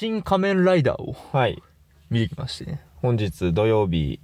[0.00, 1.62] 新仮面ライダーをはい。
[2.08, 2.80] 見てきましてね。
[3.02, 4.18] 本日土曜日、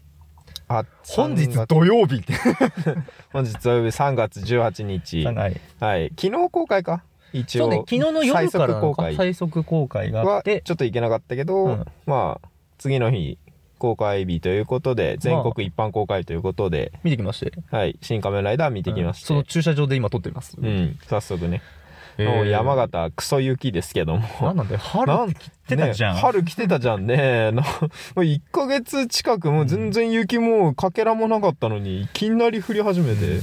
[0.69, 2.33] あ、本日3月土曜日って。
[3.31, 5.27] 本日土曜日3月18日。
[5.27, 5.61] はい。
[5.79, 6.13] はい。
[6.19, 7.03] 昨日公開か？
[7.35, 7.65] 一応。
[7.65, 12.49] そうね、昨日の夜からなのか最速公開最速公開があはって、ちょっといけなかったけど、うんまあ、
[12.79, 13.37] 次の日、
[13.77, 17.53] 公開日ということで、全国一般公開ということで、見てきまして。
[17.71, 17.99] はい。
[18.01, 19.27] 新仮面ライダー見てきまして。
[19.27, 20.57] その駐車場で今撮ってます。
[20.59, 21.61] うん、早速ね。
[22.19, 24.29] えーもう山形、クソ雪ですけども。
[24.41, 26.15] なんなんで春来てたじゃん。
[26.15, 27.53] ね春来てたじゃんね。
[27.53, 27.69] なも
[28.17, 33.41] う1ヶ月近くもう全然雪もかけらもなかったのに、いきなり降り始めて、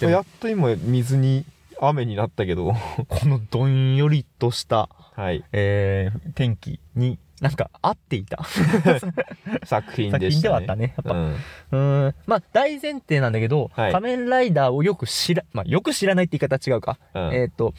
[0.00, 1.44] でもやっと今水に、
[1.80, 2.74] 雨になったけど、
[3.08, 8.44] このどんよりとした、はい、えー天気になんか合っていた
[9.64, 10.52] 作品作でしたね。
[10.52, 10.94] はあったね。
[10.96, 12.14] やっぱ、うんうーん。
[12.26, 16.98] まあ大前提なんだけど、はい仮面ライダーをよく知ら、まあよく知らないって言い方は違うか。
[17.14, 17.74] うんえっ、と、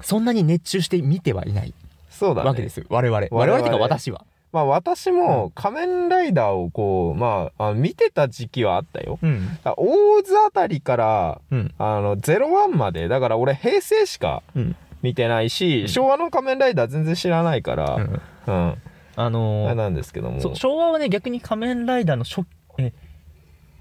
[0.00, 1.74] そんなに熱中して見てはいない
[2.10, 2.48] そうだね。
[2.48, 2.86] わけですよ。
[2.88, 3.18] 我々。
[3.18, 4.24] 我我々々っていうか私は。
[4.52, 9.18] まあ私も仮面ライダーをこう、まあ、あの見てた時期はあったよ。
[9.22, 9.58] うん。
[9.64, 11.74] あ大津あたりから、うん。
[11.78, 14.76] あの、01まで、だから俺平成しかうん。
[15.02, 18.02] 見てないし、うん昭和の仮面ライダー全然知らないから、うん
[18.46, 18.82] うん。
[19.16, 20.54] あのーなんですけども。
[20.54, 22.46] 昭和はね、逆に仮面ライダーの初、
[22.78, 22.92] え、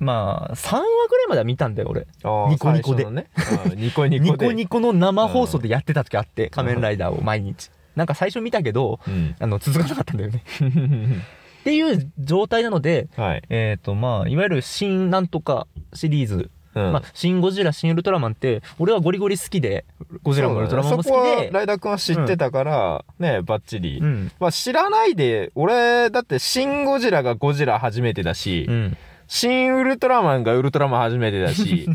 [0.02, 2.08] まあ、3話ぐらいまでは見たんだよ、俺。
[2.50, 3.28] ニコニコでね、
[3.66, 4.32] うんニコニコで。
[4.32, 7.70] ニコニコの生放送でやってた時あって、仮面ライダーを毎日。
[7.96, 9.36] なんか最初見たけど、うん。
[9.40, 10.44] あの、続かなかったんだよね。
[11.62, 13.44] っていう状態なので、はい。
[13.50, 19.86] えっ、と、まあ、いわゆる新なんとかシリーズ、うんまあ、新ゴジラ、新ウルトラマンって、俺はゴリゴリ好きで、
[20.24, 24.00] ゴジラもウルトラマンも好きそこはで、ライダー君は知ってたから、ね、バッチリ。
[24.00, 24.32] うん。
[24.40, 28.98] まあ知らないで、俺、だって、新ゴジラがゴジラ初めてだし、うん。
[29.34, 31.88] 新ウルトラマンがウルトラマン初めてだし、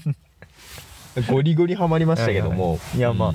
[1.28, 2.78] ゴリゴリハマりましたけども。
[2.96, 3.32] いや、まあ、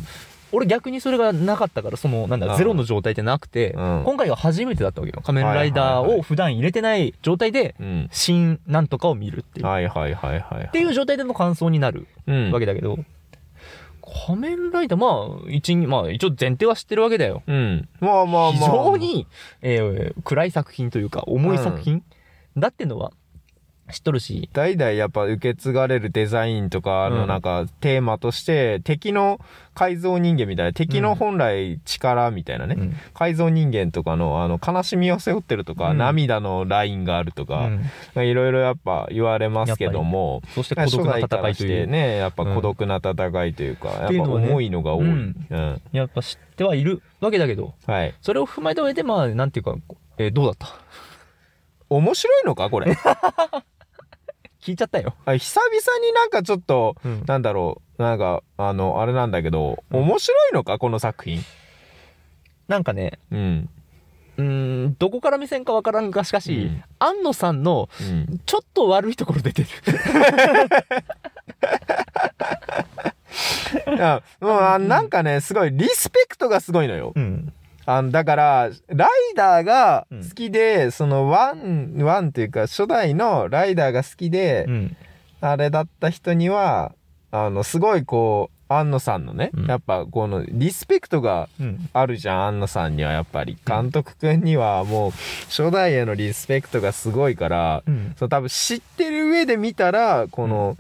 [0.52, 5.21] 俺逆にそれがなかったから、その、なんだ、ゼロの状態ってなくて、うん今回が初めてだったわけよ。
[5.23, 8.09] 仮面ライダーを普段入れてない状態で、うん。
[8.11, 9.67] 新なんとかを見るっていう。
[9.67, 10.63] はいはいはいはい。
[10.65, 12.97] っていう状態での感想になるうんわけだけど、
[14.26, 17.43] 仮面ライダー、まあ、一に、まあ、一応前提は知ってるわけだよ。
[17.45, 17.87] うん。
[17.99, 18.52] まあまあまあ。
[18.53, 19.27] 非常に、
[19.61, 22.03] えー暗い作品というか、重い作品、
[22.58, 23.14] だってのは
[23.91, 29.39] 知っとるし、代々やっぱ受け継がれるデザインとかうんのなんかテーマとして、敵の
[29.73, 32.95] 改造人間みたいな、敵の本来力みたいなね、うん。
[33.13, 35.97] 改造人間とかのあの悲しみを背負ってるとか、うん。
[35.97, 37.81] 涙のラインがあるとうか、ん
[38.25, 41.85] いろいろやっぱ言われますけども、そして孤独な戦いという。
[41.85, 45.08] てね、やっぱ孤独な戦いというか、やっぱ重いのが多い。
[45.93, 48.13] やっぱ知ってはいるわけだけど、はい。
[48.21, 49.75] それを踏まえた上で、まあ、なんていうか、
[50.17, 50.67] えーどうだった？
[51.89, 52.95] 面白いのかこれ。
[54.61, 55.16] 聞いちゃったよ。
[55.26, 60.77] あ久々になんかちょっと、うんなんだろう、なんか、あの、あれなんだけど、うん面白いのか？
[60.77, 61.42] この作品。
[62.67, 63.70] なんかね、うん。
[64.38, 68.39] うーん、どこから目線かわからんが、しかし、うん安野さんの、うん。
[68.45, 69.67] ちょっと悪いところ出てる。
[73.88, 77.14] いやもうあなんかね、すごい、リスペクトがすごいのよ。
[77.16, 77.54] うん。
[77.86, 84.97] あのだから、ライダーが好きで、その one、one っていうか、初代のライダーが好きで、うん。
[85.42, 86.93] あれだった人には、
[87.31, 91.89] あの、すごいこう、庵野さんのね、うんやっぱこのリスペクトがうん。
[91.91, 93.58] あるじゃん、庵野さんにはやっぱり。
[93.65, 95.11] 監督くんにはもう、
[95.47, 98.14] 初代へのリスペクトがすごいから、うん。
[98.17, 100.77] そう多分知ってる上で見たら、この、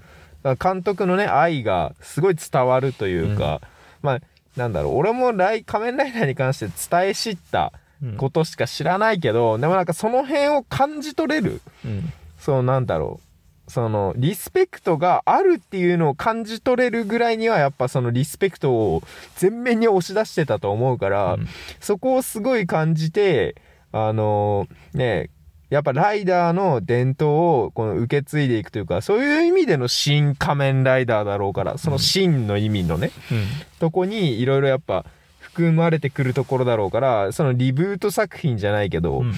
[0.59, 3.61] 監督のね、愛がすごい伝わるというか、
[4.01, 4.19] まあ、
[4.55, 5.33] なんだろう、俺も
[5.65, 7.73] 仮面ライダーに関して伝え知った
[8.03, 11.61] うんことしか知らないけど、でもなんかその辺を感じ取れる。
[11.85, 12.13] うん。
[12.39, 13.71] そうなんだろう。
[13.71, 19.03] そのリスペクトがあるっていうのを感じ取れるぐらいにはやっぱそのリスペクトを
[19.37, 21.47] 全面に押し出してたと思うから、うん
[21.79, 23.55] そこをすごい感じて
[23.93, 25.29] あのね
[25.71, 33.45] やっぱライダーの伝統をこの受け継いでいくというかそういう意味での新仮面ライダーだろうからその新の意味のね、うん。
[33.79, 35.05] とこにいろいろやっぱ
[35.39, 39.33] 含まれてくるところだろうからそのリブート作品じゃないけど、うん。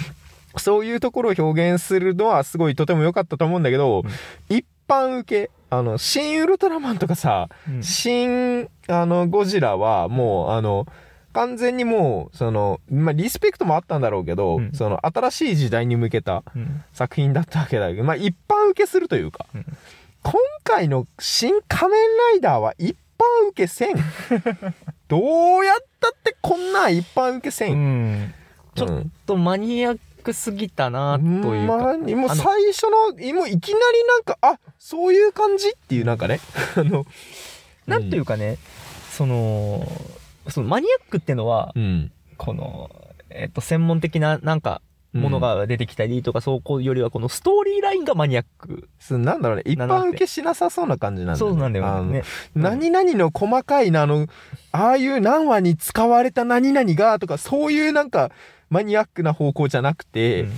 [0.57, 4.55] そういうところを表現するのはすごいとても良かったと思うんだけど、うん。
[4.55, 7.83] 一般受け、あの、新ウルトラマンとかさ、うん。
[7.83, 10.87] 新、あの、ゴジラはもう、あの、
[11.33, 16.83] 完全にもう、その、まあ、リスペクトもあったんだろうけど、うんその、新しい時代に向けたうん。
[16.93, 19.65] 作品だったわけだけど、まあ、一般受けするというか、うん
[20.25, 20.33] 今
[20.63, 21.99] 回の新仮面
[22.31, 23.95] ライダーは一般受けせん。
[25.09, 27.73] どうやったってこんなん一般受けせん？
[27.73, 28.33] うん。
[28.73, 31.25] ちょっうんとマニアックすぎたな、と
[31.55, 31.77] いうか。
[31.77, 35.71] まあ、もう最初の、もういきなりなんか、あ、そういう感じ？
[35.71, 36.39] っていうなんかね、
[36.77, 37.05] あの、
[37.85, 38.57] なんというかね、
[39.11, 39.85] その、
[40.49, 42.11] そのマニアックってのは、うん。
[42.37, 42.89] この、
[43.29, 44.81] えっと、専門的ななんか、
[45.13, 48.89] ものが出てきたりとか、そうこうよりはこのストーリーラインがマニアック。
[48.99, 49.63] すなんだろうね。
[49.65, 51.51] 一般受けしなさそうな感じなんだよね。
[51.53, 52.23] そうなんだよね。
[52.55, 54.27] 何々の細かいなあの
[54.71, 58.31] ああいう何話に使われた何々がとかそういうなんか
[58.69, 60.49] マニアックな方向じゃなくて、うん。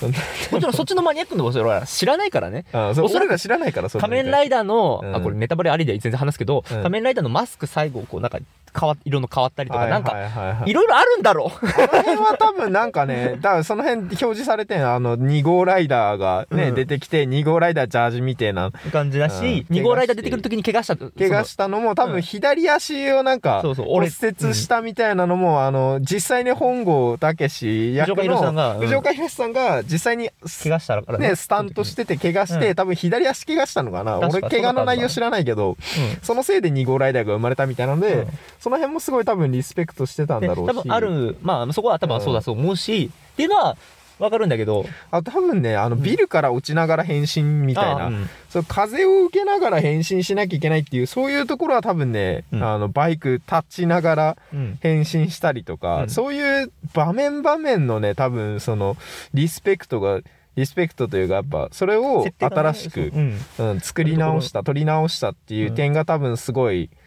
[0.50, 2.64] もちろんそっちのマニアックのことは知らないからね。
[2.72, 5.14] あそうおそらく俺ら知らないからそ仮面ライイダーの、うん。
[5.14, 6.82] あ、これネタバレありで全然話すけど、うん。
[6.82, 8.40] 仮面ライダーのマスク最後、こうなんか
[8.78, 11.60] 変わ、色の変わったりとか、なんか、はいろいろあるんだろう。
[11.60, 16.74] この辺は多分なんかね、 だからその辺表示されてんあの、2号ライダーがね、うん。
[16.74, 19.76] 出てきて、2号ライダージャージみたいな、感じだし、うん。
[19.76, 20.96] 2号ライダー出てくるときに怪我した。
[20.96, 22.22] 怪我したのも多分うん。
[22.22, 30.30] 左足をなんか骨俺折したみたいなのも、あの、実際に本郷武史役藤岡弘さん弘さんが実際に、
[30.62, 32.74] 怪我したからね、スタントしてて怪我して、うん。
[32.74, 34.18] 多分左足怪我したのかな。
[34.18, 35.76] 俺怪我の内容知らないけど、うん。
[36.22, 38.28] そのせいで2号ライダーが生まれたみたいなので、うん
[38.60, 40.76] その辺もすごい多分リスペクトしてたんでだろうし。
[40.76, 43.76] 多分ある、まあそこは多分そうだと思うし、っていうのは
[44.18, 48.28] わかるんだけど、あ多分ねあのビルから落ちながら変身みたいな、あうん。
[48.50, 52.62] そう風を受けながら変身しなきゃいけないっていうそういうところは多分ね、うん。
[52.62, 54.78] あのバイク立ちながらうん。
[54.82, 56.10] 変身したりとか、うん。
[56.10, 58.98] そういう場面場面のね多分その
[59.32, 60.20] リスペクトが
[60.56, 63.18] リスペクトというかやっぱそれを新しく、う。
[63.18, 63.38] ん。
[63.58, 66.99] うん、作り直した取り直したっていう点が多分すごいうん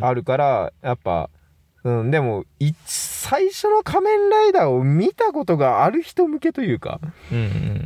[0.00, 1.30] あるからやっぱ、
[1.84, 7.00] うん、でもい最初の仮面ライダーを見たことがある人向けというか、
[7.32, 7.38] うん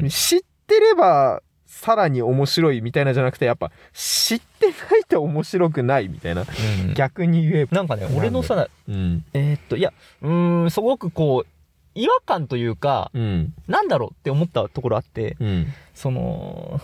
[0.03, 7.77] うん知ってればさらに面白いみたいなじゃなくてやっぱ知ってないと面白くないみたいなうん逆に言えば。
[7.77, 9.25] なんかね、俺のさ、うん。
[9.33, 11.51] えーっと、いや、うーん、すごくこう、
[11.95, 13.55] 違和感というか、うん。
[13.67, 15.67] なんだろうって思ったところあって、うん。
[15.95, 16.81] その、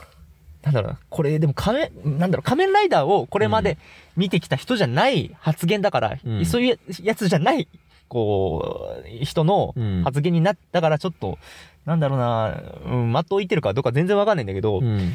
[0.66, 3.78] なんだろうな、これでも仮面、なんだろう、仮面ライダーをこれまで
[4.16, 6.44] 見てきた人じゃない発言だから、うん。
[6.44, 7.68] そういうやつじゃない、
[8.08, 11.38] こう、人のうん発言になったからちょっと、
[11.84, 15.14] なんだろうな、うん、的をいてるかどうか全然わかんないんだけど、うん。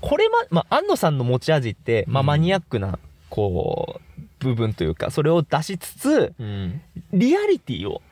[0.00, 2.26] これま、まあ、安野さんの持ち味って、まあ、うん。
[2.26, 2.98] マニアックな、
[3.30, 6.82] こう、部分というか、それを出しつつ、うん。
[7.12, 8.02] リアリティを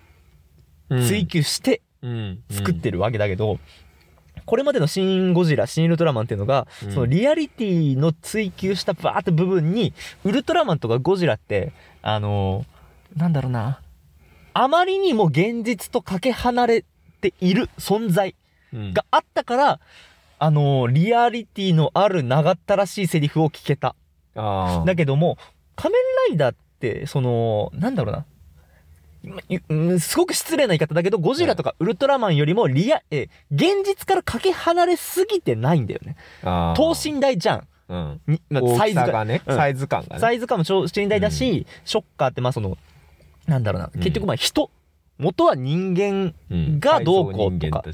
[0.89, 2.43] 追求してうん。
[2.53, 3.59] 作ってるわけだけど、
[4.45, 9.93] これまでのシン・ゴジラ、シン・ウルトラマンっていうのが、うんそのリアリティの追求したバーって部分に、
[10.25, 11.73] ウルトラマンとかゴジラって、
[12.03, 13.81] あのーなんだろうな、
[14.55, 16.85] あまりにも現実とかけ離れ
[17.21, 18.35] ている存在
[18.73, 19.81] うんがあったから、
[20.39, 23.95] あのーリアリティのある長ったらしいセリフを聞けた。
[24.35, 25.37] だけども、
[25.77, 28.25] 仮面ライダーって、その、なんだろうな。
[30.01, 36.17] すごく失礼な言い方だけど、ゴジラとかウルトラマンよりもリア、え、現実からかけ離れすぎてないんだよね。
[36.43, 37.69] 等身大じゃん。
[37.89, 38.21] うん。
[38.27, 39.03] にまあ大サイズが。
[39.05, 39.57] きさがねうん。
[39.57, 40.21] サイズ感がね。
[40.21, 42.77] サイズ感も等身大だし、ショッカーってまあその、
[43.47, 43.91] なんだろうな。
[43.95, 44.01] うん。
[44.01, 44.71] 結局まあ人。
[45.19, 46.81] 元は人間うん。
[46.81, 47.85] がどうこうとか。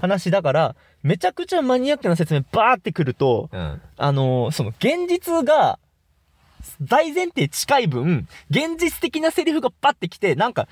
[0.00, 3.80] 話だから、めちゃくちゃマニアックな説明バーってくると、うん。
[3.96, 5.78] あのーその現実が
[6.80, 10.68] 大前提近い分、現実的なセリフがパッてきて、なんか、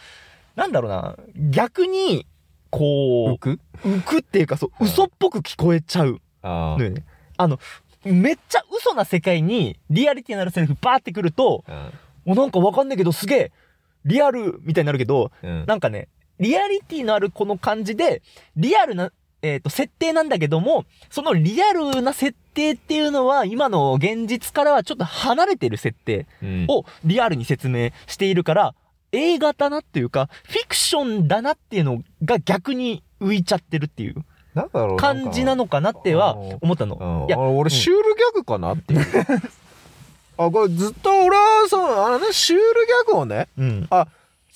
[0.55, 1.17] なんだろうな、
[1.51, 2.27] 逆に、
[2.71, 3.61] こ浮く？
[3.85, 6.21] う、浮くっていうか、そう、嘘っぽく聞こえちゃう。
[6.43, 7.05] あね。
[7.37, 7.59] あの、
[8.05, 12.33] めっちゃ嘘な世界にリアリティのあるセリフバーってくると、うん。
[12.33, 13.53] お、なんかわかんないけどすげえ、
[14.05, 15.65] リアルみたいになるけど、うん。
[15.67, 16.09] なんかね、
[16.39, 18.23] リアリティのあるこの感じで、
[18.57, 19.13] リアルな、
[19.47, 26.67] えっ、と、設定なんだけども、そのリアルな設定っていうのは、今の現実からはちょっと離れてる設定うん。
[26.69, 28.75] をリアルに説明しているから、
[29.13, 34.25] 映画だなっていうか、フィクションだなっていうのが逆に浮いちゃってるっていう
[34.55, 36.97] なんだろう感じなのかなっては思ったの。
[36.97, 39.07] うんいやあ、俺シュールギャグかなっていう。
[40.39, 43.89] あこれずっと俺はそうあのねシュールギャグをねうん。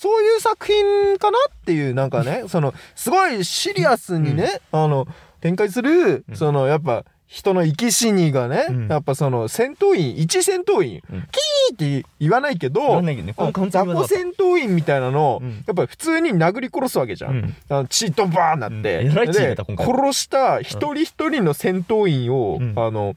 [0.00, 5.07] そういう作品かなっていうなんかね そのすごいシリアスにね、あの
[5.42, 6.37] 展開する、うん。
[6.37, 8.88] そのやっぱ人の生き死にがね、うん。
[8.88, 11.21] やっぱその戦闘員一戦闘員、うん。
[11.21, 15.62] キーって言わないけど雑魚戦闘員みたいなのを、うん。
[15.66, 17.57] やっぱ普通に殴り殺すわけじゃん、うん。
[17.69, 22.73] あの血とバーンなって、で殺した一人一人の戦闘員を、うん。
[22.75, 23.14] あの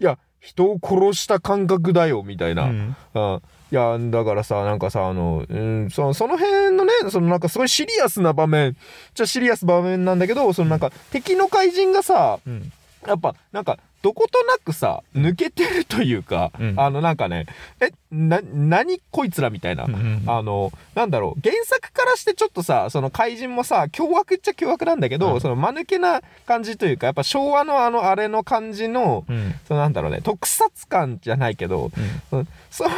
[0.00, 2.96] いや人を殺した感覚だよみたいな、うん。
[3.12, 3.42] うん
[3.74, 8.76] いやだからさなんかさあの、うん、そその辺のねそのなんかすごいシリアスな場面
[9.14, 12.72] じゃシリアス場面なんだけどそのなんか敵の怪人がさうん。
[13.04, 16.74] やっぱなんかどことなくさ抜けてるというか、うん。
[16.78, 17.46] あのなんかね
[17.80, 25.40] えな何こいつらみたいな、うんあの、なんだろう、原作からしてちょっとさ、その怪人もさ、凶悪っちゃ凶悪なんだけど、うん。
[25.40, 29.54] その間抜けな感じというか、やっぱ昭和のあの、あれの感じの、うん。
[29.66, 31.90] そのなんだろうね、特撮感じゃないけど、
[32.30, 32.38] うん。
[32.40, 32.88] うんそう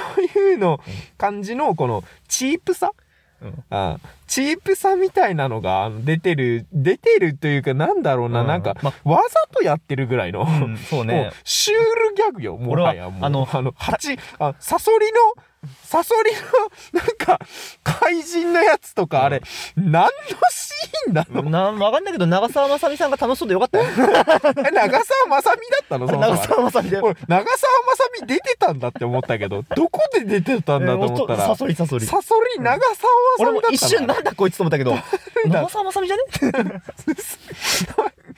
[0.41, 0.81] いうの
[1.19, 3.06] 感じの、この、チープさうん
[3.71, 8.47] あチープさみたいなのが出てる出てるというかなんだろうな、うん。
[8.47, 13.25] なんか、まわざとやってるぐらいの、うんそうもねうシュールギャグよもはやもう。
[13.25, 15.43] あのあの蜂あサソリの
[15.85, 16.33] サソリ
[16.93, 17.39] のなんか
[17.85, 19.43] 怪人のやつとかあれ、
[19.77, 20.09] 何の
[20.51, 21.51] シーンなの？
[21.77, 23.85] なわかんないけど長澤まさみさんが楽しそうでよかったよ。
[23.89, 26.09] え長澤まさみだったの？
[26.09, 27.45] そもそも長澤まさみで俺長澤
[27.87, 32.07] まさみ出てたんだって思ったけど どこで出てたんだと思ったら、サソリサソリ。
[32.07, 33.07] サソリ長澤まさ
[33.41, 34.97] 俺もみだったの一瞬なんだこいつと思ったけど
[35.47, 36.23] 長澤まさみじゃね？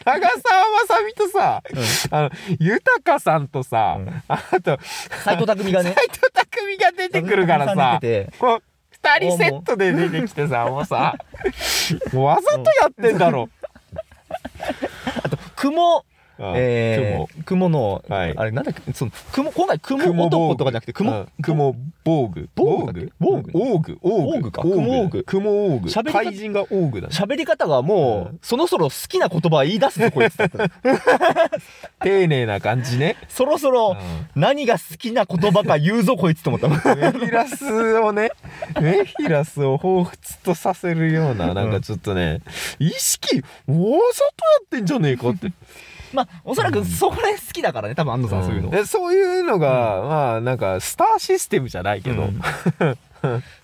[0.05, 1.63] 長澤まさみとさ、
[2.11, 4.23] あの豊さんとさ、うん。
[4.29, 4.79] あと
[5.25, 5.95] 斎藤匠がね。
[5.95, 8.01] 斎藤匠が出てくるからさ
[8.39, 11.15] こう二人セットで出てきてさもうさ
[12.13, 13.49] もうわざとやってんだろ、
[15.57, 16.08] 雲うん
[16.41, 17.69] えー、雲。
[17.69, 18.37] の、はい。
[18.37, 22.49] あれなんだっけその雲今回雲雲男とかじゃなくて雲、うん雲防具。
[22.55, 23.51] 防具防具？
[23.53, 23.99] 防具。
[24.03, 24.53] 防具。
[24.53, 24.63] か。
[24.63, 25.25] 雲防具。
[25.25, 25.89] 雲防具。
[25.89, 27.15] 喋り方怪人が防具だね。
[27.15, 28.39] 喋り方がもう、うん。
[28.43, 30.37] そろそろ好きな言葉言い出すぞこいつ
[32.01, 33.17] 丁寧な感じね。
[33.29, 36.69] そろそろう何が好きな言葉か言うぞこいつと思った。
[36.69, 38.31] メフィラスをね。
[38.81, 42.41] メフィラスを彷彿とさせるようななんかちょっとね
[42.79, 43.99] 意識わざとや
[44.65, 45.53] ってんじゃねえかって
[46.13, 52.41] まあおそらくそれ好きだからね多分安藤さんそういうの、でそういうのが、まあなんかスターシステムじゃないけど、うん。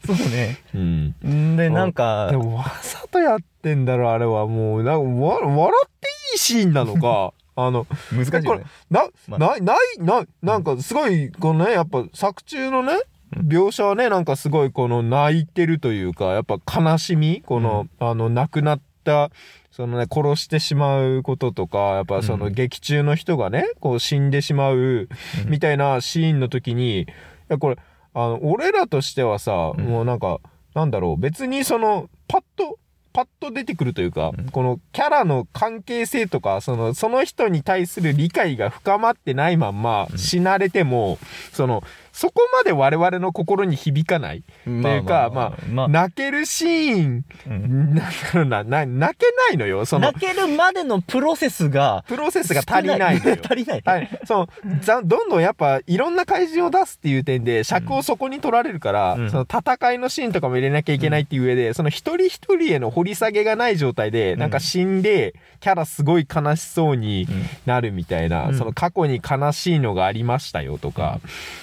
[0.06, 0.58] そうね。
[0.74, 1.14] うん。
[1.26, 4.82] んでなんかでもわざとやってんだろあれはもう。
[4.82, 7.32] なんかわ笑っていいシーンなのか。
[7.56, 8.64] あの難しいよね。
[8.90, 9.38] な、まあ。
[9.38, 12.94] ないないななんかすごいこのねやっぱ作中のね
[13.36, 19.30] 描写はねなんかすごいこの泣いてるというかやっぱ悲しみこの、あの亡くなった
[19.74, 25.08] そのね殺してしまうこととかやっぱそのうん劇中の人がねこう死んでしまううん。
[25.46, 27.06] みたいなシーンの時にい
[27.48, 27.78] やこれ
[28.14, 29.84] あの俺らとしてはさ、うん。
[29.84, 30.38] もうなんか
[30.74, 32.78] なんだろう別にそのパッと
[33.12, 34.44] パッと出てくるというか、うん。
[34.46, 40.18] このキャラの関係性とかそのその人に対する理解が深まってないまんまうん。
[40.18, 41.18] 死なれても、
[41.52, 41.82] その
[42.14, 45.88] そこまで我々の心に響かない、まっていうかままあ。
[45.88, 47.94] 泣けるシーン、うん。
[47.94, 48.02] なんだ
[48.32, 48.62] ろうな。
[48.62, 49.84] な泣けないのよ。
[49.84, 53.36] その泣けるまでのプロセスがプロセスが足りないのよ。
[53.42, 53.82] 足りない。
[53.84, 54.46] はい、そう
[54.80, 59.30] ざどんどんやっぱいろんな怪人を出すっていう点で尺をそこに取られるから、うん。
[59.32, 64.38] その戦いのシーンとかも入れなきゃいけないっていう上で、その一人一人への掘り下げがない状態で、うん。
[64.38, 67.26] なんか死んでキャラすごい悲しそうに
[67.66, 68.54] なるみたいな、うん。
[68.56, 71.18] その過去に悲しいのがありましたよとか、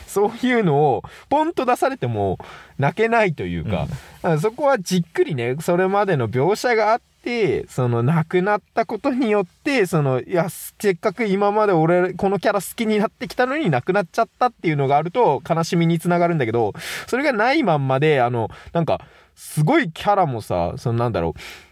[0.08, 2.38] そういうのをポンと出されても
[2.78, 3.88] 泣けないというか、だか
[4.24, 16.74] らそこはじっくりねそれまでの描写があってその亡くなったことによってそのいやせっかく今まで俺このキャラ好きになってきたのに亡くなっちゃったっていうのがあると悲しみにつながるんだけど
[17.08, 19.02] それがないまんまであのなんか
[19.36, 21.71] すごいキャラもさそのなんだろう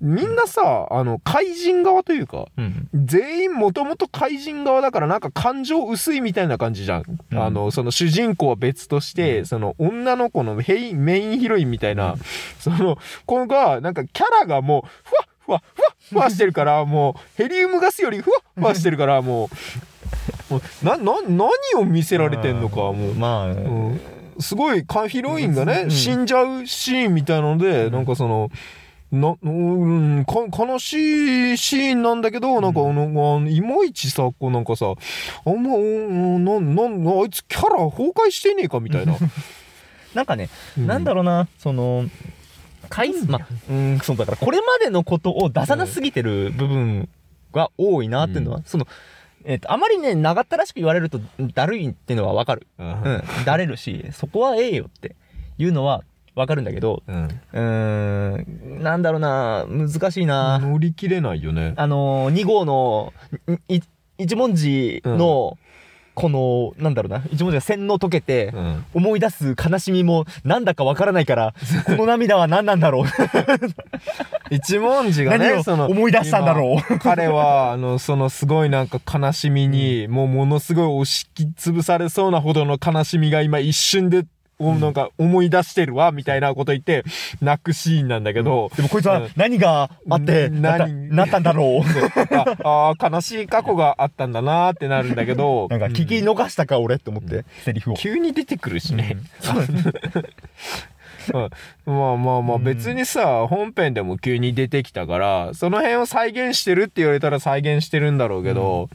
[0.00, 2.88] みんなさあの怪人側というかうん。
[2.94, 7.38] 全員もともと怪人側だからなんか感情薄いみたいな感じじゃん、うん。
[7.38, 12.18] あのその主人公は別として、その女の子のヘイメインヒロインみたいな、うん。
[12.58, 19.48] その子がなんかキャラがもうふわっふわっふわっふわしてるからもうヘリウムガスよりふわっふわしてるからも
[20.50, 23.14] うもうなな何を見せられてんのかもう。
[23.14, 24.00] まあ、うん。
[24.38, 25.90] すごいかヒロインがね、うん。
[25.90, 27.92] 死んじゃうシーンみたいなので、うん。
[27.92, 28.50] なんかその
[29.20, 39.16] なうんか悲しいシーンなんだけどなんかあの、あいまいちさこうなんかさあんまうんなんなんあいつキャラ崩壊してねえかみたいな、
[40.14, 40.86] なんかね、うん。
[40.86, 42.06] なんだろうなその
[42.88, 47.08] 回数まあうんそうだからこれまでのことを出さなすぎてる部分
[47.52, 48.86] が多いなっていうのは、その
[49.44, 51.20] えっとあまりね長ったらしく言われると
[51.54, 52.88] だるいっていうのはわかる、うん。
[52.88, 55.16] うん、だれるしそこはええよって
[55.58, 56.02] いうのは
[56.36, 57.24] わかるんだけどうん。
[57.58, 61.72] んなんだろうな難しいな、乗り切れないよね。
[61.76, 63.14] あのー、2号の
[64.18, 65.56] 一文字の、
[66.14, 68.84] このなんだろうな一文字が洗脳解けて、うん。
[68.92, 71.54] 思い出す悲しみもなんだかわからないから
[71.86, 73.04] この涙は何なんだろう。
[74.50, 76.84] 一文字がねその思い出したんだろう。
[76.86, 81.26] 今彼はあのそのすごいなんか悲しみに、もうものすごい押し
[81.56, 84.22] つぶされそうなほどの悲しみが今一瞬でお
[84.58, 87.04] なんか思い出してるわみたいなこと言って
[87.42, 89.30] 泣くシーンなんだけど、でもこいつはうん。
[89.36, 90.62] 何があってん。
[90.62, 91.08] なった何？
[91.10, 91.86] なったんだろう。
[92.64, 95.68] ああー悲しい過去があったんだなーってなるんだけど。
[95.70, 97.94] なんか聞き逃したか俺って思って、セリフを。
[97.94, 99.62] 急に出てくるしね、そう
[101.86, 101.94] うん。
[101.94, 108.88] まあまあまあうん別にさ本編でも急に出てきたからその辺を再現してるって言われたら再現してるんだろうけど、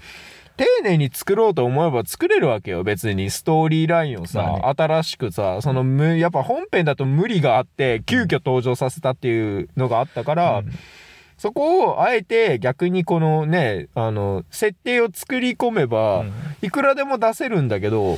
[0.58, 2.84] 丁寧に作ろうと思えば作れるわけよ。
[2.84, 10.72] 別にストーリーラインをさ、ま新しくさ、そのむ、やっぱ本編だと無理があって、急遽登場させたっていうのがあったから、うん。
[11.38, 16.32] そこをあえて逆にこのね、あの、設定を作り込めば、うん。
[16.62, 18.18] いくらでも出せるんだけど、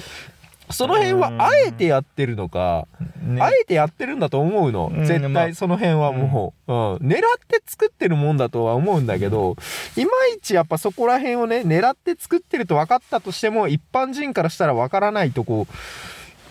[0.70, 2.88] その辺はあえてやってるのか、
[3.22, 3.42] ね。
[3.42, 4.92] あえてやってるんだと思うの。
[4.94, 6.96] うん絶まあ対その辺はもう、うん。
[6.98, 9.56] 狙って作ってるもんだとは思うんだけど、
[9.98, 15.68] いまいちやっぱそこら辺をね、狙って作ってると分かったとしても、一般人からしたら分からないとこ、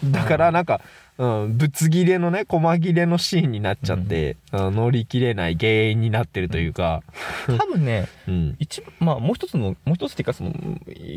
[0.05, 0.81] だからなんか、
[1.19, 4.75] うん、ぶつ切れのね、細切れのシーンになっちゃって、うん。
[4.75, 7.03] 乗り切れない原因になってるというか、
[7.47, 8.57] 多分ね、 うん。
[8.59, 10.53] 一番、まあもう一つの、もう一つっていうかその、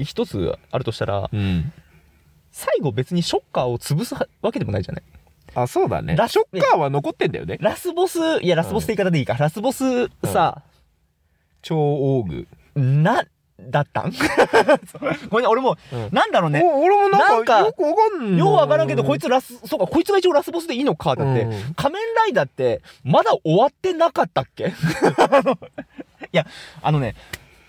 [0.03, 1.71] 一つあるとしたら、うん。
[2.57, 5.03] 最後別にショッカーを潰すわけでもないじゃない
[5.55, 6.15] あ、そうだね。
[6.15, 7.57] ラショッカーは残ってんだよね。
[7.59, 10.61] ラスボス、いやラスボスって言い方でいいか、ラスボスさ、
[11.61, 12.47] 超オーグ。
[12.81, 13.23] な、
[13.59, 14.11] だったん？
[15.29, 16.61] ごめんね、俺も、うんなんだろうね。
[16.63, 18.39] お俺もななんんかかよくわかんない。
[18.39, 21.43] ようわからんけど、こいつラス、そうか、こいつが一応ラスボスでいいのか、だって。
[21.43, 24.67] うん仮面ライダーって、まだ終わってなかったっけ？
[25.29, 25.57] あのい
[26.31, 26.45] や、
[26.81, 27.15] あのね、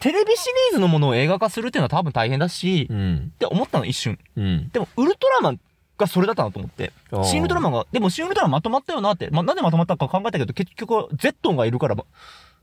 [0.01, 3.33] テレビシリーズのものを映画化するっていうのは多分大変だし、うん。
[3.35, 4.19] って思ったの、一瞬。
[4.37, 4.69] うん。
[4.71, 5.61] でも、ウルトラマン
[5.99, 6.93] がそれだったなと思って。
[7.25, 12.05] シン・ウルトラマンが、でもシン・ウルトラマンまとまったよなって、まあ、なんでまとまったか考えたけど、結局、ゼットンがいるから、ま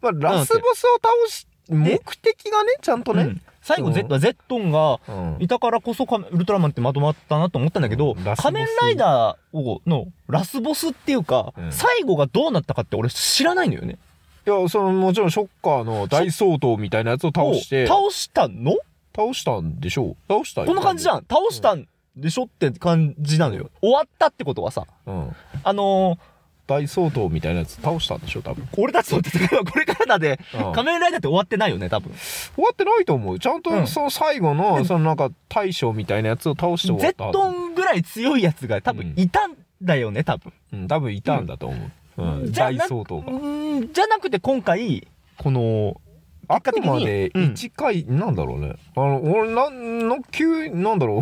[0.03, 3.23] あ、ラスボスを倒し、目的がね、ちゃんとね。
[3.23, 13.97] うん最後うんゼット、ゼットンがうんいたからこそ、ウルトラマンってまとまったなと思ったんだけど、うん仮面ライダーをのラスボスっていうか、うん最後がどうなったかって俺知らないのよね。
[14.45, 18.75] いや、その、もちろんショッカーの大総統みたいなやつを倒して、を倒したの？
[19.15, 21.17] 倒したんでしょう倒したこんな感じじゃん。
[21.19, 21.25] ん。
[21.29, 23.69] 倒したんでしょって感じなのよ。
[23.79, 25.35] 終わったってことはさ、うん。
[25.63, 26.33] あのー
[26.65, 28.65] 大総統みたいなやつ倒したんでしょ多分。
[28.77, 32.13] 俺たちの戦いはこれからだで、うん仮面ライダーって終わってないよね、多分。
[32.55, 33.37] 終わってないと思う。
[33.37, 37.37] ちゃんうんとその最後の、そのなんか大将みたいなやつを倒して終わゼったはず。
[37.37, 40.53] ットンぐらい強いやつが多分いたんだよね、多分。
[40.71, 41.91] うん、多分いたんだと思う。
[42.17, 42.51] うん。
[42.51, 43.31] 大じゃあな総統が。
[43.31, 43.93] うん。
[43.93, 45.99] じゃなくて今回、この、
[46.47, 47.43] あくまでうん。
[47.53, 48.75] 1回、なんだろうね。
[48.95, 51.21] あの、俺、なんの、急、なんだろ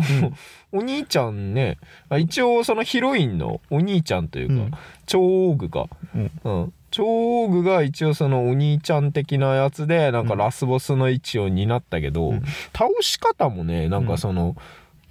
[0.76, 1.78] お兄ちゃんね、
[2.08, 4.70] あ一応そのヒロインのお兄ちゃんというか、うん。
[5.06, 6.30] 超オーグが、うん。
[6.44, 6.72] うん。
[6.90, 7.04] 超
[7.44, 10.38] オーグが一応そのお兄ちゃん的なやつで、なんかうん。
[10.38, 12.42] ラスボスの位置を担ったけど、うん。
[12.72, 14.56] 倒し方もね、なんかその、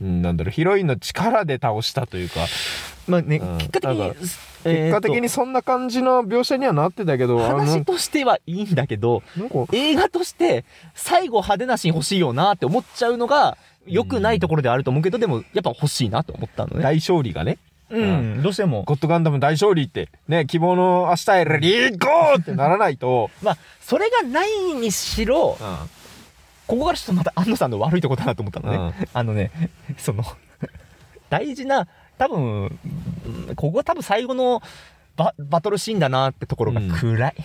[0.02, 2.42] うん、なんだろう、ヒロインの力で倒したというか、
[3.08, 3.58] まあね、うん。
[3.58, 4.16] 結果的に、なんか
[4.64, 16.84] えー結果的にとそんな感じの描写にはなってたけど、話としてはいいんだけど、なんか、映画として最後派手なシーン欲しいよなって思っちゃうのが良くないところではあると思うけど、でもやっぱ欲しいなと思ったのね。
[16.84, 17.58] 大勝利がね、
[17.92, 18.84] うん、どうしても。
[18.84, 25.58] ゴッドガンダム大勝利って、ね、希望の明日へレディーゴーってならないと、 まあ、それがないにしろ、
[26.68, 29.08] ここからちょっとまた安野さんの悪いとこだなと思ったのね。
[29.14, 29.52] あのね、
[29.98, 30.24] その、
[31.30, 31.88] 大事な、
[32.22, 34.62] 多分、うんここが多分最後の
[35.18, 37.36] ババトルシーンだなってところが暗い。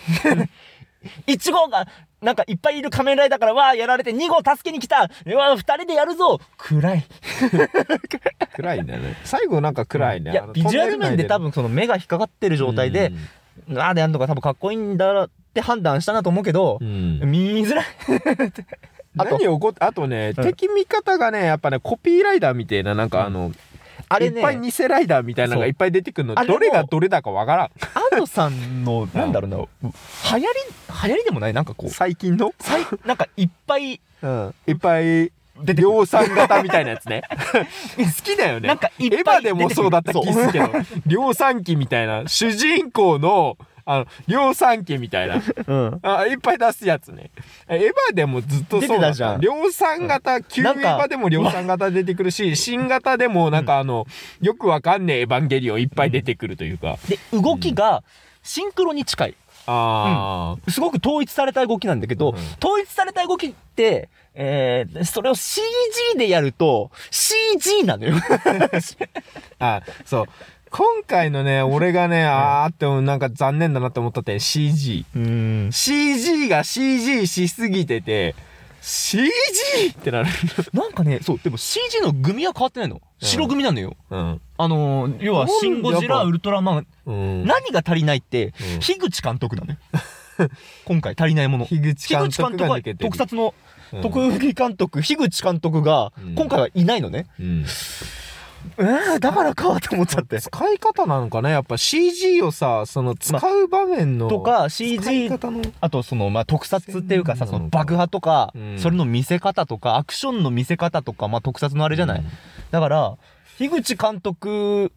[1.27, 1.87] 1号が、
[2.21, 7.05] なんかいっぱいいる仮面ライダーから、わあ、やられて、2号助けに来たうわあ、2人でやるぞ暗い。
[8.55, 9.15] 暗いんだよね。
[9.23, 10.31] 最後なんか暗いね。
[10.31, 13.11] いや、ビジュアル面で多分その目が引っかかってる状態で、
[13.75, 17.85] ああでやるのが多分かっこいいんだって判断したなと思うけどう、ん、見づらい。
[19.17, 23.51] あと何起こっあとね、うん敵味方がね、やっぱね、コピーライダーみたいな、なんかあの、
[24.09, 26.35] あれねいっぱい偽ライダーみたいなのがいっぱい出てくるの。
[26.35, 27.69] どれがどれだかわからん。
[28.11, 29.65] 安野さんの、なんだろうな、流
[30.31, 30.43] 行り、
[31.03, 31.53] 流行りでもない？
[31.53, 32.53] なんかこう、最近の？
[32.59, 34.55] さいなんかいっぱいうん。
[34.67, 35.81] いっぱい、出てくる。
[35.81, 37.21] 量産型みたいなやつね。
[37.97, 38.67] 好きだよね。
[38.67, 40.69] なんかいっエヴぱいァでもそうだった気するけど、
[41.05, 43.57] 量産機みたいな、主人公の、
[43.89, 45.41] あの、量産機みたいな。
[45.65, 45.99] うん。
[46.03, 47.31] あ、いっぱい出すやつね。
[47.69, 54.05] エヴァでもずっとそうだ出てたじゃん量産型、旧エヴァでも量産型出てくるし、新型でもなんかあの、
[54.41, 56.97] よくわかんねえエヴァンゲリオンいっぱい出てくるというか。
[57.07, 58.03] で、動きが、
[58.43, 59.35] シンクロに近い。
[59.69, 65.61] あすごく統一された動きなんだけど、うん統一された動きって、えー、それを CG
[66.17, 68.15] でやると、CG なのよ。
[69.59, 69.81] あ。
[69.81, 70.25] あ、そう。
[70.71, 75.05] 今回のね、俺がね、あーってなんか残念だなって思ったって CG。
[75.15, 75.69] うん。
[75.71, 78.35] CG が CG しすぎてて、
[78.81, 79.29] CG
[79.91, 80.29] ってなる。
[80.73, 83.01] なんかね、そう、でも CG の組は変わってないの。
[83.19, 83.95] 白組なのよ。
[84.09, 84.41] うん。
[84.57, 87.45] あのー、要は、シン・ゴジラ、ウルトラマン、うん。
[87.45, 89.77] 何が足りないって、うん樋口監督なのよ。
[90.85, 91.65] 今回足りないもの。
[91.65, 92.81] 樋口監督は。
[92.81, 93.53] 特撮の
[93.93, 97.25] うん特技監督、樋口監督がうん今回はいないのね。
[98.77, 98.87] うん。
[99.13, 100.39] うんだからかと思っちゃって。
[100.41, 105.29] 使い方なのかねやっぱ CG をさその使う場面の、とか CG
[105.81, 108.79] あとそのまあ特撮っていうかさその爆破とか、うん。
[108.79, 112.23] それの見せ方とかアクションの見せ方とかまあ特撮のあれじゃない、
[112.71, 113.17] だから
[113.57, 114.91] 樋口監督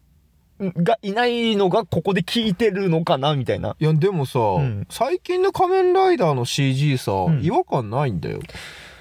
[0.59, 3.75] がいないのがここで効いてるのかなみたいな。
[3.79, 4.85] いやでもさ、ん。
[4.89, 7.41] 最近の仮面ライダーの CG さ、ん。
[7.43, 8.39] 違和感ないんだよ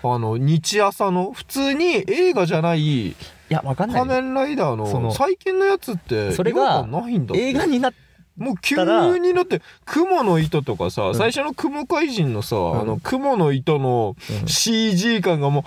[0.02, 3.14] あの日朝の普通に映画じゃないい
[3.48, 4.00] やわかんない。
[4.00, 7.42] よ仮面ライダーそのの最近のやつってそれが違和感ないんだって。
[7.42, 7.92] 映画になっ
[8.40, 8.74] もう急
[9.18, 11.14] になって雲の糸とかさ、ん。
[11.14, 12.80] 最初の雲怪人のさ、ん。
[12.80, 14.48] あの雲の糸のうん。
[14.48, 15.64] CG 感がもう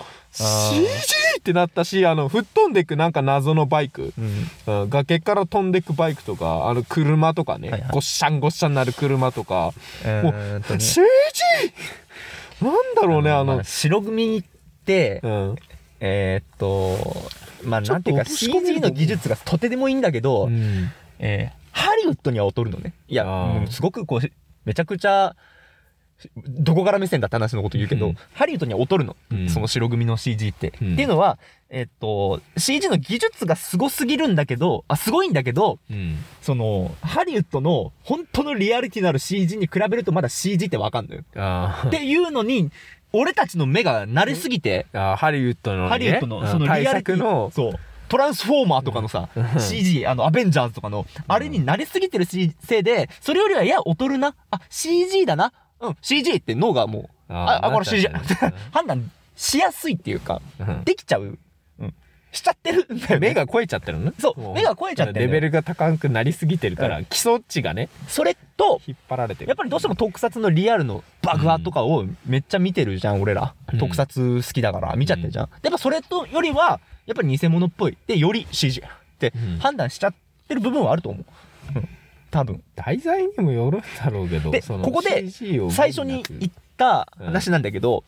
[0.72, 0.74] ー。
[0.74, 0.88] CG
[1.38, 4.12] ってなったしあの吹っ飛んでくなんか謎のバイク、
[4.66, 4.82] うん。
[4.82, 7.90] うん、崖から飛んでくバイクとかあの車とかね、はいはい。
[7.92, 9.72] ごっしゃんごっしゃんなる車とか、
[10.04, 10.80] えーっとね。
[10.80, 11.00] CG
[12.60, 14.44] なんだろうねあの、まあ白組っ
[14.84, 15.56] てうん。
[16.00, 17.30] えーっと
[17.64, 20.90] まあなんていうか落とし込める CG の技術がとてでもいいんだけど、うん。
[21.18, 22.94] えーハリウッドには劣るのね。
[23.08, 23.60] いや、あー。
[23.62, 24.30] うんすごくこう、
[24.64, 25.34] めちゃくちゃ、
[26.36, 28.16] どこから目線だって話のこと言うけど、うん。
[28.32, 29.16] ハリウッドには劣るの。
[29.32, 29.48] うん。
[29.50, 30.72] その白組の CG って。
[30.80, 30.92] うん。
[30.92, 31.38] っていうのは、
[31.70, 36.16] えっと、CG の技術がすごすぎるんだけど、あ、すごいんだけど、うん。
[36.40, 41.22] その、ハリウッドの本当のリアリティのある CG に比べるとまだ CG ってわかんのよ。
[41.86, 42.70] っていうのに、
[43.12, 47.50] 俺たちの目が慣れすぎて、あーハリウッドの、ね、ハリウッドのその対リアリティ策の。
[47.50, 47.74] そう。
[48.08, 49.60] トランスフォーマーとかのさ、うん。
[49.60, 54.34] CG あのアベンジャーズとかのあれに慣れすぎてるしせいでそれよりはいや劣るな。
[54.50, 55.52] あ CG だな。
[55.80, 58.08] うん CG って脳がもうああこれ CG
[58.72, 60.84] 判断しやすいっていうかうん。
[60.84, 61.38] できちゃう、うん、
[62.34, 62.86] しちゃってる。
[62.92, 64.10] んだよね目が超えちゃってるのね。
[64.10, 64.54] もそう。
[64.54, 67.88] 目が超えちゃってるレベルが高くなりすぎてるから、基礎値がね。
[68.08, 69.48] それと引っ張られてる。
[69.48, 73.54] やっぱりどうしても特撮のリアルの爆破とかをめっちゃ見てるじゃん、俺ら。
[73.72, 73.78] うん。
[73.78, 75.48] 特撮好きだから見ちゃってるじゃん。
[75.62, 77.96] やっぱそれとよりは、やっぱり偽物っぽい。
[78.06, 79.58] で、より CG ってうん。
[79.58, 80.14] 判断しちゃっ
[80.48, 81.78] てる部分はあると思う。
[81.78, 81.88] うん。
[82.30, 82.62] 多分。
[82.74, 85.30] 題材にもよるんだろうけどでここで
[85.70, 88.02] 最初に言った話なんだけど、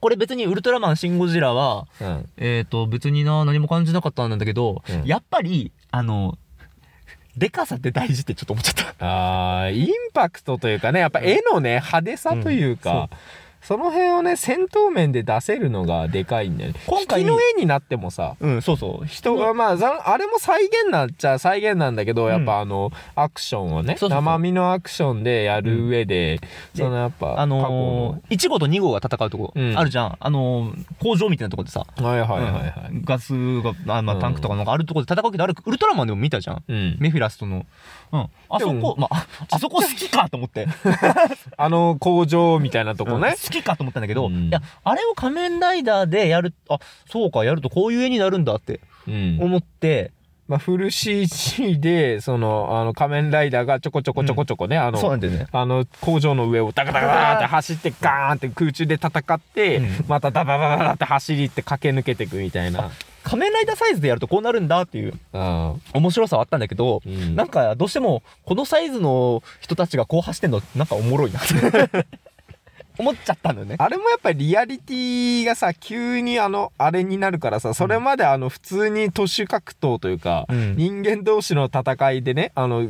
[0.00, 2.28] これ別にウルトラマンシン・ゴジラは、うん。
[2.36, 5.04] えっ、と、別にな、何も感じなかったんだけど、うん。
[5.04, 6.38] やっぱり、あの、
[7.36, 8.94] でかさって大事ってちょっと思っちゃった。
[9.00, 13.10] あーインパクトというかねやっぱ絵のね派手さというか、
[13.66, 16.78] その辺をね戦闘面で出せるのがでかいんだよね。
[16.86, 18.36] 今回の絵になってもさ。
[18.38, 19.06] うん、そうそう。
[19.06, 29.76] 人がまあざあれも再現なっちゃ再現なんだけど、やっぱあのアクションをね生身のアクションでやる上で、うんそのやっぱあのー、1号と2号が戦うとこうん。
[29.76, 30.16] あるじゃん。
[30.20, 34.20] あのー、工場みたいなとこでさ、はいはいはいはい、うんガスが、あまあ、うん。
[34.20, 36.62] タンクとかなんかあるとこで戦うけど、あれ、ウルトラマンでも見たじゃん。
[36.68, 37.66] うん、メフィラスとの。
[38.12, 38.28] うん。
[38.48, 40.66] あそこまあ、あそこ好きかと思って。
[41.56, 46.78] あの工場みたいなとこうんね、好きかと思ったんだけど、うんいや、あれを仮面ライダーでやる、あ、
[47.10, 50.12] そうか、やるとこういう絵になるんだってうん思って、
[50.48, 55.46] まあ、フル CG でそのあの仮面ライダーがちょこちょこちょこちょこね、あのそうなんね。
[55.50, 62.90] あの工場の上をダカダカって走ってガーンって空中で戦って、うんまたダダダダダって走りって駆け抜けていくみたいな。
[63.26, 67.34] 仮面ライダーサイズでやるとこうなるんだっていうあ面白さはあったんだけど、うん。
[67.34, 72.06] なんかどうしてもこのサイズの人たちがこう走ってんのなんかおもろいなって。
[72.98, 73.74] 思っちゃったんだよね。
[73.78, 80.76] あれもやっぱりリアリティがさ急にあのあれになるからさそれまであの普通に都市格闘というか、うん。
[80.76, 82.86] 人間同士の戦いでねあの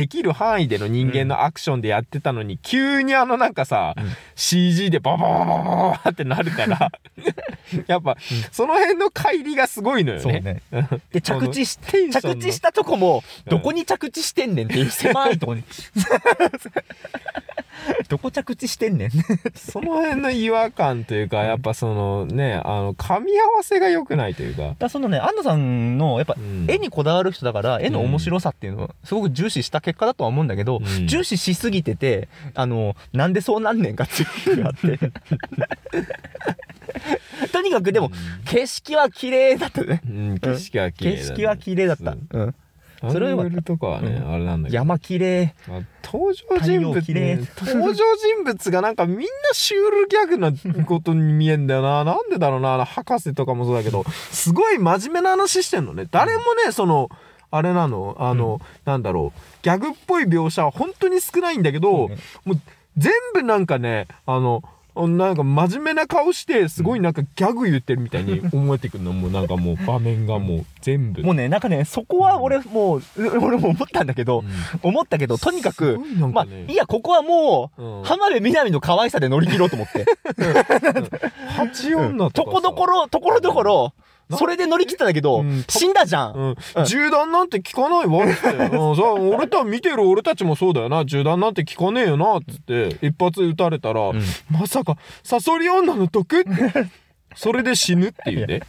[0.00, 6.90] できる範囲での人間のアクションでやってたのに、急にあのなんかさ、うん CG でバババババババってなるから
[7.86, 8.16] やっぱ、
[8.50, 10.40] その辺の乖離がすごいのよね。
[10.40, 10.62] ね。
[11.12, 15.62] で、着地し、着地したとこも、うんどこに着地してんねんっていう狭いとこに。
[18.08, 19.10] どこ着地してんねん。
[19.54, 24.74] その辺の違和感というか、やっぱそのね、あの、噛み合わせが良くないというか。
[24.78, 34.98] だそのね、安野さんの、やっぱ、うん絵にこだわる人だから、絵の面白さっていうのをすごく重視した結果だとは思うんだけど、うん重視しすぎてて、あの、なんでそうなんねんかっていうのがあって。
[37.52, 38.12] とにかくでも、うん
[38.44, 40.02] 景色は綺麗だったね。
[40.06, 41.22] うん、景色は綺麗だ、ね。
[41.22, 42.16] 景色は綺麗だった。
[42.30, 42.54] うん。
[43.00, 44.76] そそれはよかったれをるとかはね、うんあれなんだけど。
[44.76, 45.54] 山綺麗。
[45.68, 50.52] あ登場人物、太陽綺麗登場人物がなんかみんなシュールギャグな
[50.84, 52.04] ことに見えんだよな。
[52.12, 52.84] なんでだろうな。
[52.84, 56.06] 博士とかもそうだけど、すごい真面目な話してんのね。
[56.10, 57.08] 誰もね、その、
[57.50, 62.16] あれなの、あの、なんだろう、ギャグっぽい描写は本当に少ないんだけど、そうね。
[62.44, 62.60] もう
[62.96, 64.62] 全部なんかね、あの、
[64.96, 69.12] なんか真面目な顔して、すごいなんかギャグ言ってるみたいに 思えてくるの。
[69.12, 71.22] もうなんかもう場面がもう全部。
[71.22, 73.02] もうね、なんかね、そこは俺もう、う
[73.44, 74.44] 俺も思ったんだけど、
[74.82, 78.02] 思ったけど、とにかくすごいなんまあいや、ここはもう、うん。
[78.04, 80.06] 浜辺美波の可愛さで乗り切ろうと思って。
[81.56, 82.44] 八女とかさ。
[82.44, 83.92] とこどころ、ところどころ、
[84.36, 86.56] それで乗り切ったんだけど、うん死んだじゃん。
[86.86, 88.56] 銃弾なんて聞かないわっつって。
[88.76, 91.04] うん、さ俺た見てる俺たちもそうだよな。
[91.04, 96.50] 銃弾なんて聞かねえよなっつって、一発撃たれたら、んまさか、サソリ女の毒って。
[97.34, 98.62] それで死ぬっていうね。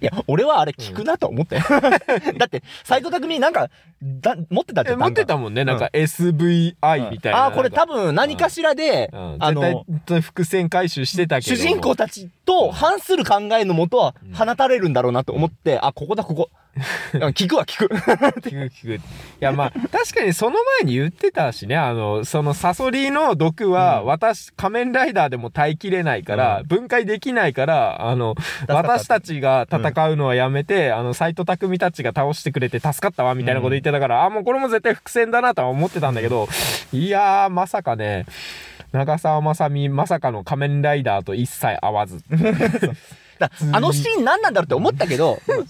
[0.00, 1.62] いや、俺はあれ聞くなと思ったよ。
[2.38, 3.68] だって、斎藤匠なんか、
[4.02, 5.64] だ持ってたってえ持ってたもんね。
[5.64, 7.38] なんか SVI みたいな。
[7.44, 11.56] ああ、これ多分、分何かしらで、うん、あの、絶対伏線回収してたけど。
[11.56, 16.50] 主人公たちと反する考えのもとは放たれるんだろうなと思って、あ、ここだ、ここ。
[17.14, 17.94] うん聞くわ、聞く。
[18.40, 18.94] 聞く聞く。
[18.96, 19.00] い
[19.40, 28.34] やまあ確かにその前に言ってたしね、あの、そのサソリの毒は、うん私、仮面ライダーでも耐えきれないから、う分解できないから、あの、
[28.68, 36.48] 私たちが戦うのはやめて、あの、斎藤匠たちが倒してくれて助かったわ、みたいなこと言ってたから、あ、もうこれも絶対伏線だなとは思ってたんだけど、
[36.92, 38.26] いやー、まさかね、
[38.92, 42.22] 長澤まさみ、まさかの仮面ライダーと一切合わず。
[43.38, 45.68] だあのシーン何なんだろうって思ったけど、シュールギ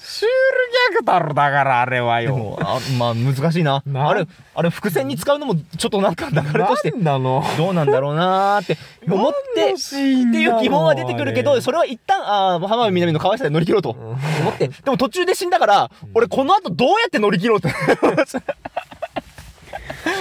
[0.96, 2.58] ャグだろ、だからあれはよ。
[2.60, 3.82] あまあ難しいな。
[3.86, 4.08] な？
[4.08, 8.78] あれ、あれ伏線に使うのもちょっとなんか流れとしてどうなんだろうなーって
[9.10, 14.16] 思って、っていう疑問は出てくるけど、それは一旦、ああ、浜辺美波の可愛さで乗り切ろうと思
[14.50, 17.68] って、でも途中で死んだから、俺この後どうやって乗り切ろうと。
[17.68, 17.72] あ
[18.06, 18.24] なんか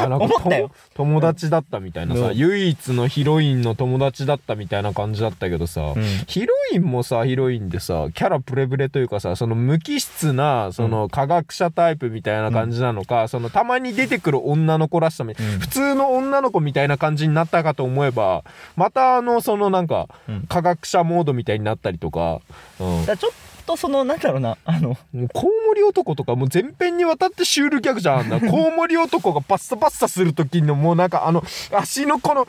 [0.07, 0.69] 思ったよ。
[0.69, 2.37] と友達だったみたいなさ、うん。
[2.37, 5.93] 唯一のヒロインの友達だったみたいな感じだったけどさ、
[6.27, 15.59] ヒロインもさヒロインでさキャラブレブレというかさその無機質なその科学者タイプみたいな感じなのか、そのたまに出てくる女の子らしさみ、うん。
[15.59, 18.43] 普通の女の子みたいな感じになったかと思えば
[18.75, 20.45] またあのそのなんかうん。
[20.47, 22.41] 科学者モードみたいになったりとか、
[22.79, 23.05] うん。
[23.05, 23.31] だちょっ
[23.65, 28.19] とその、なんだろうな、あの、もうコウモリ男とかもう全編にわたってシュールギャグじゃん。
[28.19, 32.47] あんなコウモリ男がバッサバッサする時のもうなんかあの足のこの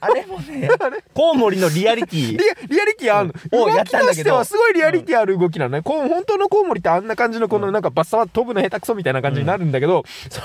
[0.00, 0.68] あれもね、
[1.14, 2.38] コウモリのリアリティ。
[2.38, 2.50] リ。
[2.50, 3.34] アリアリティあるの、
[3.66, 3.76] うん。
[3.76, 10.40] 動きとしてはすごいリアリティある動きなのね、こう本当のコウモリってあんな感じのこのなんかバッサバッ飛ぶの下手くそみたいな感じになるんだけど、そ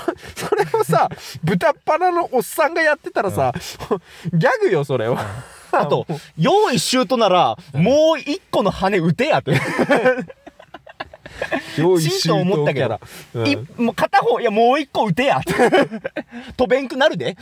[0.48, 1.08] それをさ
[1.42, 3.52] 豚っ鼻のおっさんがやってたらさ、
[4.32, 5.24] ギャグよそれは、
[5.72, 9.52] あと、用意周到なら、もう一個の羽打てやって。
[11.78, 13.00] 用ちんと思ったけど。
[13.34, 13.46] うん。
[13.46, 15.38] いもう片方、いや、もう一個打てや。
[15.38, 15.54] って。
[16.56, 17.36] 飛べんくなるで。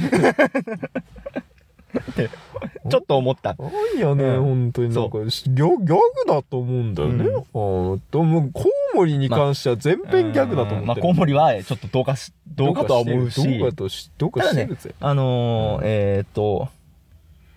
[2.91, 3.57] ちょっと思った。
[3.59, 4.45] なんやね、うん。
[4.45, 4.95] 本当に。
[4.95, 7.95] なんかギャギャグだと思うんだよね、うん。
[7.95, 13.59] あでもコウモリに関しては全編ギャグだと思ってる、まあ、コウモリはちょっとどうかし、どうかとは思うし。
[13.59, 16.69] どうかとしどうかしてるぜ、、あのー、えーっと、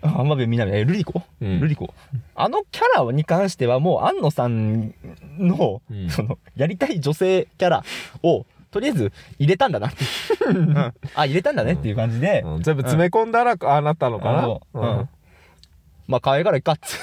[0.02, 1.60] 浜辺美波、え、ルリコ、うん。
[1.60, 1.94] ルリコ？
[2.36, 4.94] あのキャラに関してはもう、安野さん
[5.38, 6.10] の、うん。
[6.10, 7.84] その、やりたい女性キャラ
[8.24, 10.06] を、とりあえず入れたんだなって。
[10.46, 10.78] うん。
[11.16, 12.62] あ、入れたんだねっていう感じで、うん。
[12.62, 15.00] 全部詰め込んだらああなったのかな、うん。
[15.00, 15.10] うん
[16.10, 16.98] まあ、可愛いからいっかっつ。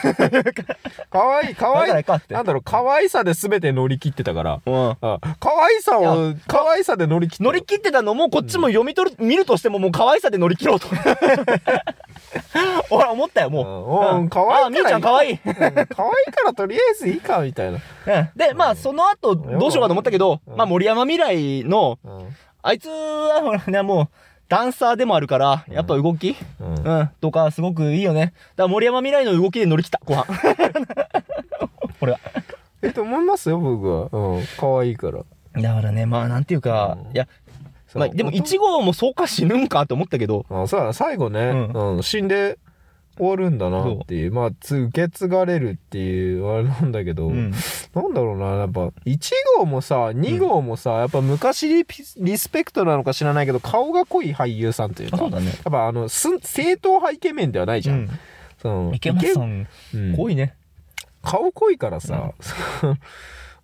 [1.11, 2.05] かわい可愛い。
[2.05, 2.35] かって。
[2.35, 4.61] なんだろう可愛さで全て乗り切ってたから。
[4.67, 4.97] うん。
[5.01, 10.89] あ可愛さを可愛さで乗り切って乗り切ってたのも、こっちも読み取る、見るとしてももう可愛さで乗り切ろうと。
[12.91, 14.17] 俺は思ったよ、もう。
[14.17, 14.29] うん。
[14.29, 15.33] 可愛いからあ、みーちゃん可愛い。
[15.35, 15.39] うん。
[15.41, 15.93] 可愛いか
[16.45, 17.81] らとりあえずいいかみたいな、うん。
[18.35, 20.57] で、まあ、その後、どうしようかと思ったけど、うん。
[20.57, 22.37] まあ、森山未来の、うん。
[22.61, 24.09] あいつは、ほらね、もう、
[24.49, 26.75] ダンサーでもあるから、やっぱ動き、うん。
[26.77, 28.33] うん、とか、すごくいいよね。
[28.55, 30.25] だから森山未来の動きで乗り切った、後半。
[32.01, 32.21] 俺は。
[32.83, 34.09] えと思いますよ僕は。
[34.13, 34.45] うん。
[34.59, 35.25] 可愛いから。
[35.61, 37.13] だからね、まあ、なんていうか、うん。
[37.13, 37.27] いや、
[37.95, 42.03] まあ、でも、1号もそうか死ぬんかと思ったけど、あそう最後ね、ううん。
[42.03, 42.59] 死んで
[43.19, 47.53] 終わるんだなっていうまあつ受け継がれるっていうあれなんだけど、うん。
[47.95, 55.47] なんだろうなやっぱ1号もさ2号もさ、やっぱ昔リピリスペクトなのか知らないけど顔が濃い俳優さんというかあ、そうだね。
[55.47, 58.11] やっぱあのす正統派イケメンではないじゃん、うん。
[58.61, 59.13] そのイん、ケう
[59.99, 60.55] ん濃いね。
[61.23, 62.33] 顔濃いからさ、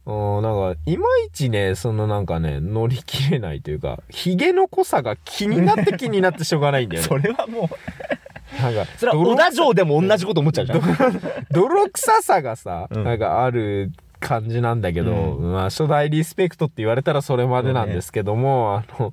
[0.07, 8.12] うん、 なんかいまいちねそのなんかね乗り切れないというかヒゲの濃さが気になって気になってしょうがないんだよね それはもう、
[8.61, 10.81] なんかそれは小田城でも同じこと思っちゃうじゃん。
[11.51, 13.91] 泥臭さがさ、うんなんかある
[14.23, 19.13] 感じなんだけど、うまあ初代リスペクトって言われたらそれまでなんですけども、あの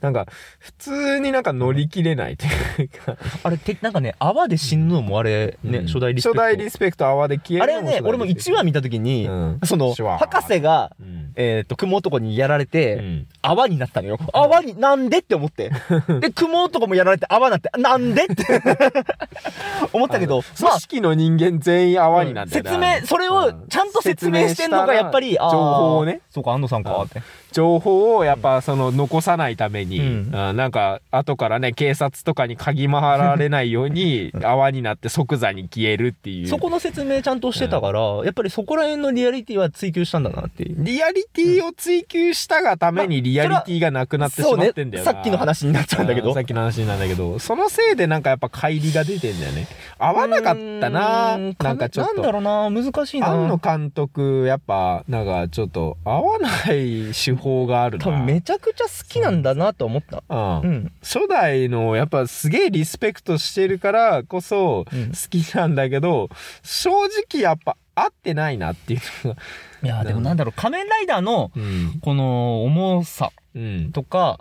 [0.00, 0.26] なんか
[0.58, 5.86] 普通になんか乗り切れないというか、あれ、て、なんかね、泡で死ぬのもあれ、ね、うん。
[5.86, 6.42] 初代リスペクト。
[6.42, 7.74] 初代リスペクト泡で消えあれ。
[7.74, 9.60] ね、るの初代俺も1話見たときに、うん。
[9.64, 11.32] その、博士が、うん。
[11.36, 13.26] えっ、と、雲男にやられて、うん。
[13.42, 14.18] 泡になったのよ。
[14.32, 15.70] 泡に、なんでって思って。
[16.20, 18.44] で、雲男もやられて泡になって、なんでって。
[19.92, 26.20] 思ったけど、まあ、組織の人間全員泡になんだよね説明、それをちゃんと説明明してんのがやっぱり、情報をね。
[26.30, 27.22] そうか、安藤さんかって。
[27.52, 30.36] 情報をやっぱその残さないために、うん。
[30.36, 36.48] あなんか後からね警察とかに嗅ぎ回られないように泡になって即座に消えるっていう。
[36.48, 40.76] そこの説明ちゃんとしてたから、やっぱりそこら辺のリアリティは追求したんだなっていう。
[40.78, 46.32] リアリティを追求したがためにリアリティがなくなってしまってんだよな、さっきの話になっちゃうんだけど。
[46.34, 46.44] さっ。
[46.44, 47.38] きの話なんだけど。
[47.38, 49.66] そのせいでなんかやっぱ乖離が出てんだよね。
[49.98, 51.36] 合わなかったな。
[51.36, 53.32] なんかちょっなんだとろうな、難しいな。
[53.32, 60.22] 庵野監督やっぱなんかちょっと合わない手法があるな多分めちゃくちゃ好きなんだなと思った。
[60.28, 60.92] うんうん。
[61.02, 66.28] 初代のやっぱすげえリスペクトしてるからこそうん好きなんだけど、
[66.62, 69.40] 正直やっぱ合ってないなっていうのが
[69.82, 74.38] いや、でもなんだろう、仮面ライダーの、うん、この重さうん、とか、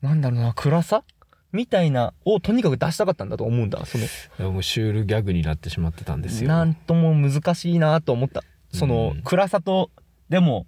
[0.00, 1.02] なんだろうな、暗さ
[1.52, 3.84] みたいなをとにかく出したかったんだと思うんだ。
[3.86, 4.04] その、
[4.38, 8.42] でもシュールギャグになってしまってたんですよなんとも難しいなと思った。
[8.74, 9.90] そのうん、暗さと、
[10.28, 10.66] でも、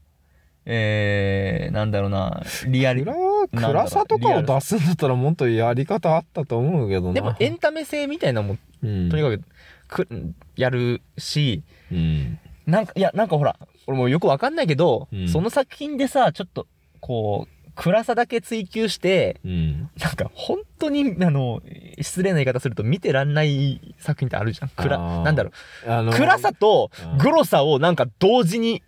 [0.64, 7.12] えー、なんだろうな、リアリ、暗さとかを出すんだったらもっとやり方あったと思うけどな。
[7.12, 9.44] でもエンタメ性みたいなのも、うん、とにか
[9.88, 12.38] く、く、やるし、うん。
[12.66, 15.28] なんか、いや、なんかほら、俺もよくわかんないけど、うん。
[15.28, 16.66] その作品でさ、ちょっと、
[17.00, 21.60] こう、暗さだけ追求して、うんなんか本当に、あの、
[22.00, 24.68] 失礼な言い方すると見てらんない作品ってあるじゃん。
[24.70, 25.50] 暗、なんだろ
[25.86, 26.14] あのう。
[26.14, 28.82] 暗さとうんグロさをなんか同時に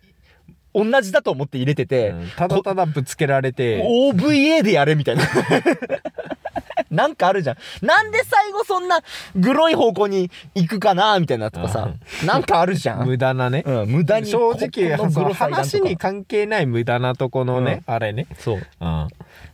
[0.73, 5.23] 同じだと思って入れてて、うんただただぶつけられて OVA でやれみたいな。
[6.91, 7.85] なんかあるじゃん。
[7.85, 9.01] なんで最後そんな
[9.35, 11.89] グロい方向に行くかなみたいなとかさ。
[12.25, 13.07] なんかあるじゃん。
[13.07, 18.55] 無駄なねうん、無駄に正直その話に関係ない無駄なとこのね、あれね、そう。
[18.55, 19.07] うん、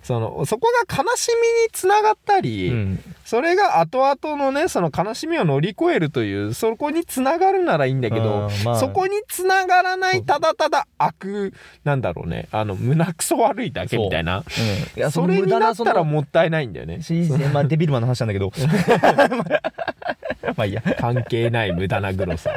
[0.04, 3.00] そのそこが悲しみにつながったり、うん。
[3.26, 14.44] それが後々のねその悲しみを乗り越えるというそこにつながるならいいんだけど、うんまあそこにつながらないただただ悪なんだろうねあの胸くそ悪いだけみたいなうん。
[14.44, 18.52] いや、それになったらももったいないんだよねし、まあ、デビルマンの話なんだけど。
[20.56, 20.82] まあいいや。
[21.00, 22.52] 関係ない無駄なグロさ、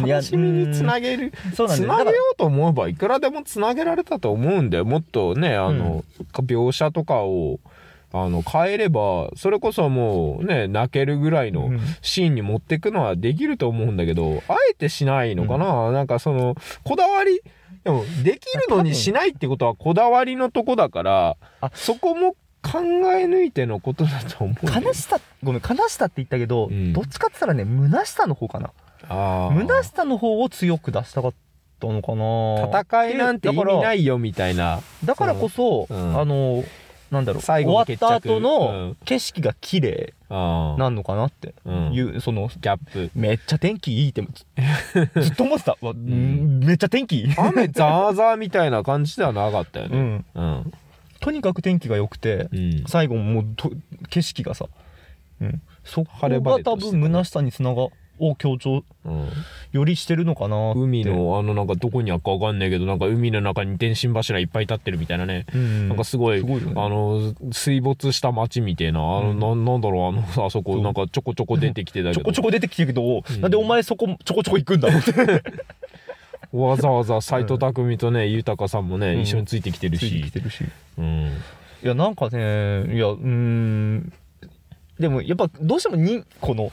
[0.00, 0.08] うん。
[0.08, 1.32] 悲しみにつなげる。
[1.54, 4.84] そうなんつなげようと思えばいくらでもつなげられたと思うんだよ。
[4.84, 7.58] もっとねあの、描写とかを
[8.12, 11.80] あの変えればそれこそもうね泣けるぐらいのうん。
[12.00, 17.42] シーンに持っていくのはできると思うんだけどあえてしないのかな、なんかそのこだわり
[17.84, 26.92] でもできるのにしないってことはこだわりのとこだからあそこも考え抜いてのことだと思う悲しさ、ごめん、悲しさって言ったけど、うん。
[26.92, 28.70] どっちかって言ったらね、虚しさの方かな。
[29.08, 31.34] 虚しさの方を強く出したかっ
[31.80, 32.80] たのかな。
[32.80, 34.80] 戦いなんて意味なだいよみたいな。
[35.04, 36.18] だからこそ、うん。
[36.18, 36.64] あの、
[37.10, 38.96] なんだろう、終わった後うのん。
[39.04, 41.54] 景色が綺麗なんのかなって。
[41.64, 41.92] うん。
[41.94, 43.10] いう、その、ギャップ。
[43.14, 44.22] めっちゃ天気いいって、
[45.20, 45.76] ずっと思ってた。
[45.80, 46.60] わうん。
[46.60, 47.34] めっちゃ天気いい。
[47.38, 50.24] 雨ザーザーみたいな感じではなかったよね。
[50.34, 50.72] うん。
[51.20, 52.84] うんとにかく天気が良くて、うん。
[52.86, 53.70] 最後もうと
[54.08, 54.66] 景色がさ、
[55.40, 57.88] うん、そこ晴れ晴が多分虚しさにつなが
[58.20, 59.28] を強調うん。
[59.72, 66.72] よりしてるのかな海、のあのなんかどこにあるかわかんないけどなんか海の中に電信柱いっぱい立ってるみたいなね、うん、なんかすごいすごいよね。
[66.76, 69.64] あの水没した街みたいなあの、うん。
[69.64, 72.20] ななんだろうあの あそこなんかちょこちょこ出てきてたけど。
[72.20, 73.40] ちょこちょこ出てきてるけど、うん。
[73.40, 75.42] なんでお前そこちょこちょこ行くんだろうって
[76.52, 79.20] わざわざ斎藤工とね豊さんもね、うん。
[79.20, 80.64] 一緒についてきてるついてしきてるし。
[80.96, 81.32] うん。
[81.82, 84.12] いやなんかねいやうーん
[84.98, 86.72] でもやっぱどうしてもにこの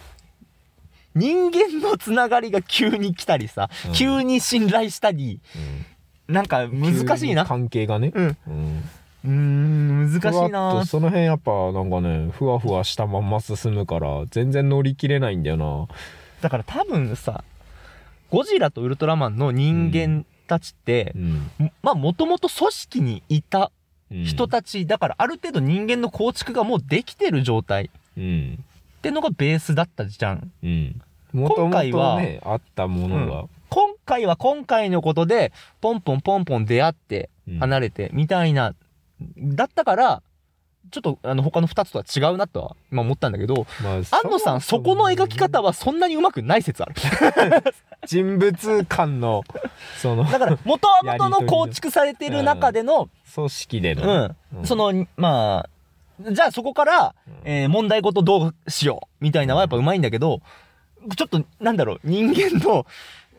[1.14, 3.94] 人間のつながりが急に来たりさ、うん。
[3.94, 5.40] 急に信頼したり
[6.28, 7.46] なんか難しいな。
[7.46, 8.38] 関係がね、うん。
[8.48, 8.84] うん。
[9.26, 10.72] うーん難しいな。
[10.72, 15.88] とその辺やっぱなんかねふわふわしたまんま進むから全然乗り切れないんだよな。
[16.42, 17.44] だから多分さ
[18.30, 21.52] ゴジラとウルトラマンの人間たちってう、ん。
[21.82, 23.72] まあもともと組織にいた
[24.12, 28.64] うん人たちだからある程度人間の構築がもうできてる状態うん
[28.98, 30.52] ってのがベースだったじゃん。
[31.34, 37.60] 今回はねあったものが、今回は今回のことでポンポンポンポン出会ってうん。
[37.60, 38.74] 離れてみたいな、
[39.38, 40.22] だったから
[40.92, 46.96] ちょっとあの他の2つとは違うなとは今思ったんだけどまあ、安野さんそこの描き方はそんなにうまくない説ある。
[48.06, 49.44] 人物間の
[50.02, 54.36] その だから元々の構築されてる中での組織でうの、ん。
[54.58, 54.66] うん。
[54.66, 55.70] そのまあ
[56.32, 60.40] じゃあそこから、えー問題ごとどうしようみたいなのはやっぱうまいんだけど
[61.18, 62.86] ちょっとなんだろう人間の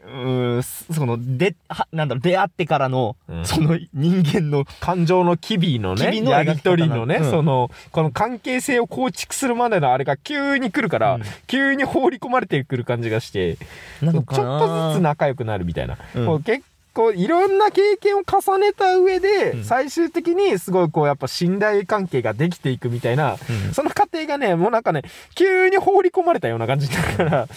[0.09, 3.45] ーん、その、で、は、なんだろう、出会ってからの、うん。
[3.45, 7.31] その人間の、感情の機微のね機微のやり取りのね、うん。
[7.31, 11.23] そのこの関係性を構築するまでのあれが急に来るから、うん。
[11.47, 13.59] 急に放り込まれてくる感じがして
[14.01, 16.27] なちょっのかなとずつ仲良くなるみたいな、うん。
[16.27, 19.65] こう結構いろんな経験を重ねた上で、うん。
[19.65, 23.75] 最終的にすごいこうやっぱ信頼関係ができていくみたいな、うん。
[23.75, 25.03] その過程がねもうなんかね
[25.35, 27.49] 急に放り込まれたような感じだから。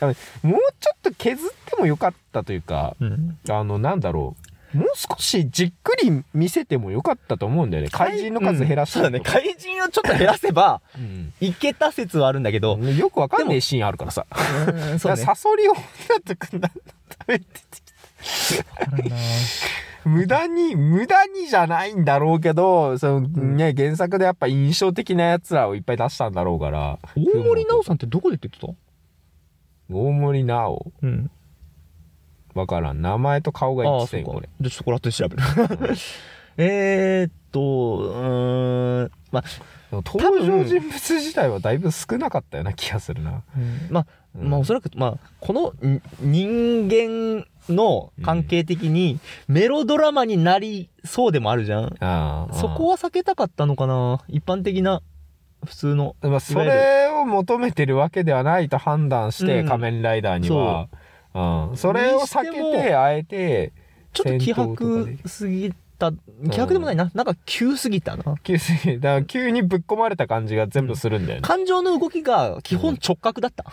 [0.00, 3.38] あのもうちょっと削ってもよかったというか、うん。
[3.48, 4.36] あの、なんだろ
[4.74, 4.76] う。
[4.76, 7.88] もう少しじっくり見せてもよかったと思うんだよね。
[7.90, 9.24] 怪人の数減らしたうんそうだね。
[9.24, 14.26] 怪人をちょっと減らせば、うんいけた説はあるんだけど、よくわかんないシーンあるからさ。
[14.90, 15.22] うんそうね。
[15.22, 15.80] サソリをだ
[16.18, 17.44] ってくんだ食べて
[20.04, 26.98] 無駄に、無駄にじゃないんだろうけど、そのね、原作でやっぱ印象的なやつらをいっぱい出したんだろうから。
[27.16, 28.68] 大森奈緒さんってどこで出てた？
[29.90, 31.30] 大森奈緒うん。
[32.54, 33.02] わからん。
[33.02, 34.48] 名前と顔が一致せん、これ。。
[34.60, 35.42] じゃあちょっとこれ後で調べる。
[36.58, 37.60] えーっと、
[37.98, 39.44] うーん、まあ、
[39.92, 43.42] 登場人物自体はだいぶ少なかったような気がするな。
[43.90, 49.18] まあ、うんまあおそらく、まあ、このん人間の関係的に
[49.48, 51.84] メロドラマになりそうでもあるじゃん。
[52.00, 55.02] ああそこは避けたかったのかな一般的な、
[55.66, 56.16] 普通の。
[56.22, 60.88] まあ、それを求めてるわけではないと判断して、うん仮面ライダーには。
[61.34, 63.72] うん、それを避けてて、あえて、
[64.14, 66.12] ちょっと気迫すぎた。
[66.50, 67.10] 気迫でもないな。
[67.14, 68.36] なんか急すぎたな。
[68.42, 71.42] 急すぎだから急にぶっ込まれた感じが全部するんだよね。
[71.42, 73.64] 感情の動きが基本直角だった。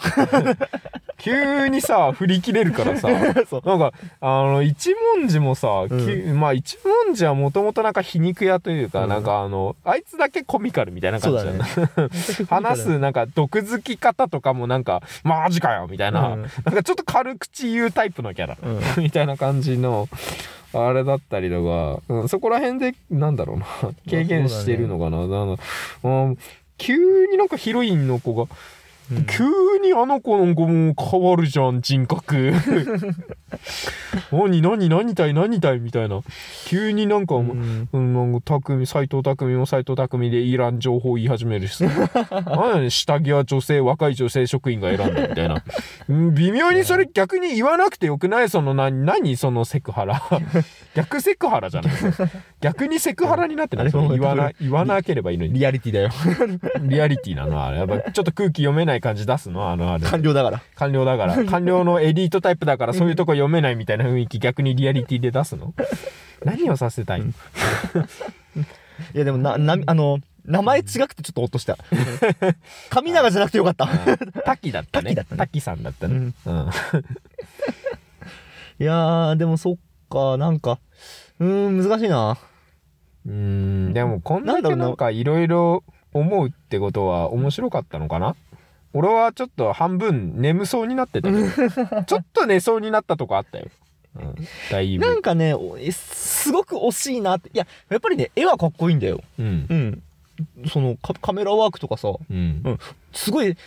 [1.24, 3.10] 急にさ、 振り切れるからさ。
[3.10, 12.10] なんか、あの、一文字もさ、きうまあ一文字はもともとなんか皮肉屋というか、うんなんかあの、あいつだけコミカルみたいな感じだね。。
[12.50, 18.58] 話すなんか毒づき方とかもなんか、マジかよみたいな、うんなんかちょっと軽口言うタイプのキャラ。
[18.62, 20.10] うんみたいな感じの、
[20.74, 23.66] あれだったりとか、うん、そこら辺で、なんだろうな、
[24.10, 25.28] 軽減してるのかな。
[25.28, 25.64] なんか
[26.04, 26.38] うん
[26.78, 28.54] 急になんかヒロインの子が、
[29.12, 29.44] うん急
[29.84, 32.54] にあの子の子も変わるじゃん、人格。
[34.32, 36.22] 何、何、何たい、何たいみたいな。
[36.66, 41.90] 急になんか、うんうん、なんか、匠、斎藤匠も斎藤匠でいらん情報言い始めるし ね
[42.88, 45.64] ん下着は女性、若い女性職員が選んだみたいな。
[46.10, 48.50] うん微妙にそれ逆に言わなくてよくない？
[48.50, 50.22] その何、何そのセクハラ？
[50.96, 51.94] 逆セクハラじゃない？
[52.62, 53.92] 逆にセクハラになってない？
[53.92, 55.54] 言わな、言わなければいいのに。
[55.54, 56.10] リアリティだよ。
[56.82, 57.78] リアリティなのあれ。
[57.80, 59.70] やっぱちょっと空気読めない感じ出すの？
[59.70, 60.06] あのあれ。
[60.06, 60.62] 官僚だから。
[60.76, 61.44] 官僚だから。
[61.46, 65.74] 官僚のエリートタイプだからそういうとこ読めないみたいな雰囲気逆にリアリティで出すの？
[66.44, 67.22] 何をさせたい？
[67.22, 67.32] のい
[69.18, 71.78] やでもな、な、あの、名前違くてちょっとほっとした。
[72.90, 73.88] 神長じゃなくてよかった。
[74.46, 75.16] 滝だったね。
[75.16, 76.34] 滝だったね滝さんだったね。
[76.46, 76.70] うん。
[78.80, 79.76] いやー、でもそっ
[80.10, 80.80] か、なんか、
[81.40, 82.38] うーん、難しいな。
[83.26, 88.36] うーん、でもこんななんかいろいろ思うってことは面白かったのかな？
[88.94, 93.66] 俺はちょっと半分眠そうになってたけど ちょっと寝そうになったとこあったよ。
[94.16, 94.36] うん、
[94.70, 95.06] だいぶ。
[95.06, 97.50] なんかね、おすごく惜しいなって。
[97.54, 99.22] いや、やっぱりね、絵はかっこいいんだよ。
[99.40, 99.66] うん。
[99.68, 100.04] うん。
[100.68, 102.80] そのカ、カメラワークとかさ、うん。
[103.12, 103.58] すごい、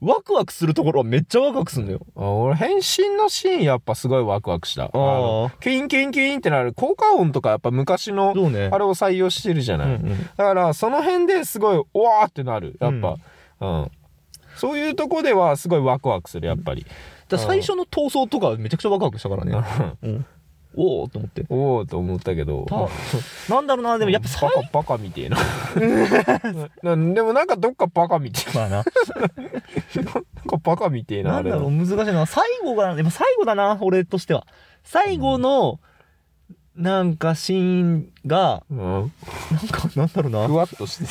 [0.00, 2.00] ワクワクするところはめっちゃワクワクするんだよ。
[2.16, 4.84] あ俺変身のシーンやっぱすごいワクワクした。
[4.84, 8.30] あのキュインキュインキュインってなる効果音とかやっぱ昔の。
[8.30, 9.86] あれを採用してるじゃない。
[9.86, 10.22] うんうん。
[10.36, 13.16] だからその辺ですごいおわーってなるやっぱ、
[13.60, 13.90] うん
[14.56, 16.86] そういうとこではすごいワクワクするやっぱり、
[17.28, 19.54] だ最初の闘争とかめちゃくちゃワクワクしたからね。
[20.02, 20.26] うん。
[20.76, 21.46] おおと思って。
[21.48, 25.38] おおと思ったけどたなんだろうな、でもやっぱ最バカバカみてえな
[26.94, 28.42] なでもなんかどっかバカみて。
[28.50, 28.90] えななんか
[30.62, 32.26] バカみてえなあれなんだろう、難しいな。
[32.26, 34.46] 最後が、でも最後だな、俺としては。
[34.84, 35.80] 最後の、
[36.76, 39.10] なんかシーンが、うん、なん
[39.68, 40.46] か、なんだろうな。
[40.46, 40.54] ふ。
[40.54, 41.04] わっとして。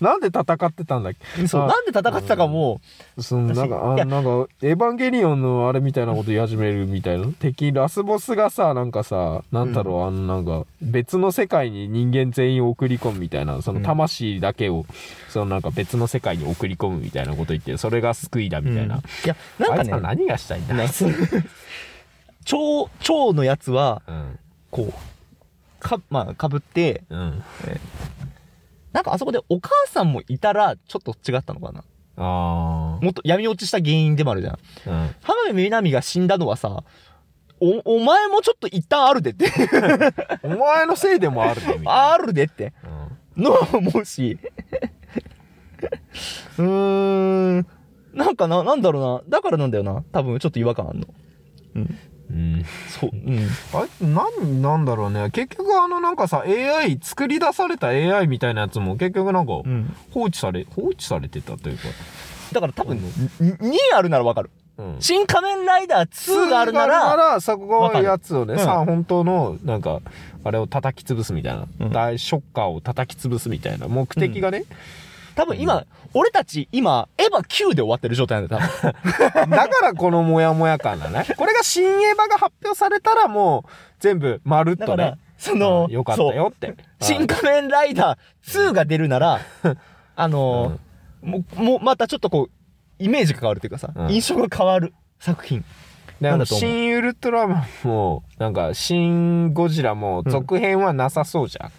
[0.00, 1.46] なんで戦ってたんだっけ？
[1.46, 1.66] そう、あ。
[1.66, 2.80] なんで戦ってたかも、
[3.18, 7.26] そのなんかあなんかエヴァンゲリオンのあれみたいなこと言い始めるみたいな。
[7.26, 13.60] 敵ラスボスがさなんかさなんだろう、あのなんか別の世界に人間全員を送り込むみたいな。
[13.60, 14.86] その魂だけを、
[15.28, 19.00] そのなんか別の世界に送り込むみたいなこと言ってそれが救いだみたいな、うん。
[19.00, 21.12] いや、なんかね、あいつは何がしたいんだ、なそう。
[22.46, 24.38] 蝶、蝶のやつは、うん
[24.76, 24.94] こう、
[25.80, 27.42] か、まあ、かぶって、うん
[28.92, 31.84] なんかあそこでお母さんもいたら、ちょっと違ったのかな。
[32.18, 34.54] あもっと闇落ちした原因でもあるじゃん。
[34.54, 36.82] あうん浜辺美波が死んだのはさ、
[37.60, 39.50] お、お前もちょっと一旦あるでって。
[40.42, 42.72] お前のせいでもあるねみたいな、あるでって。
[42.84, 44.38] うんのは思うし。
[46.58, 47.66] うーん。
[48.14, 49.22] なんかな、なんだろうな。
[49.28, 50.02] だからなんだよな。
[50.10, 51.06] 多分ちょっと違和感あんの。
[51.74, 51.98] うん。
[52.30, 52.64] うん。
[52.88, 53.48] そう、うん。
[53.72, 55.30] あれ何なんだろうね。
[55.30, 59.94] 結局あのなんかさ AI 作り出された AI みたいなやつも結局なんかうん。
[60.10, 61.84] 放置され放置されてたというか、
[62.52, 62.98] だから多分、
[63.40, 63.48] うん。
[63.48, 64.50] 2あるならわかる。
[64.78, 68.66] うん、新仮面ライダー2があるなら、そこがやつをね、わかる。
[68.66, 70.02] さあ本当のなんか
[70.44, 71.92] あれを叩き潰すみたいな、うん。
[71.92, 74.64] 大ショッカーを叩き潰すみたいな目的がね、
[75.36, 75.84] 多分今、
[76.14, 78.92] 俺たち今、エヴァ9で終わってる状態なんだよ、多
[79.46, 79.50] 分。
[79.54, 81.26] だからこのモヤモヤ感だね。
[81.36, 83.70] これが新エヴァが発表されたらもう
[84.00, 85.14] 全部まるっとね。
[85.38, 86.74] その、うんよかったよって。
[87.00, 89.40] 新仮面ライダー2が出るなら、
[90.16, 92.50] あのーもう、もうまたちょっとこう、
[92.98, 94.08] イメージが変わるというかさ、うん。
[94.10, 95.62] 印象が変わる作品。
[96.18, 96.70] なんだと思う？
[96.70, 101.70] 新ウルトラマンもなんか新ゴジラも続編はなさそうじゃん、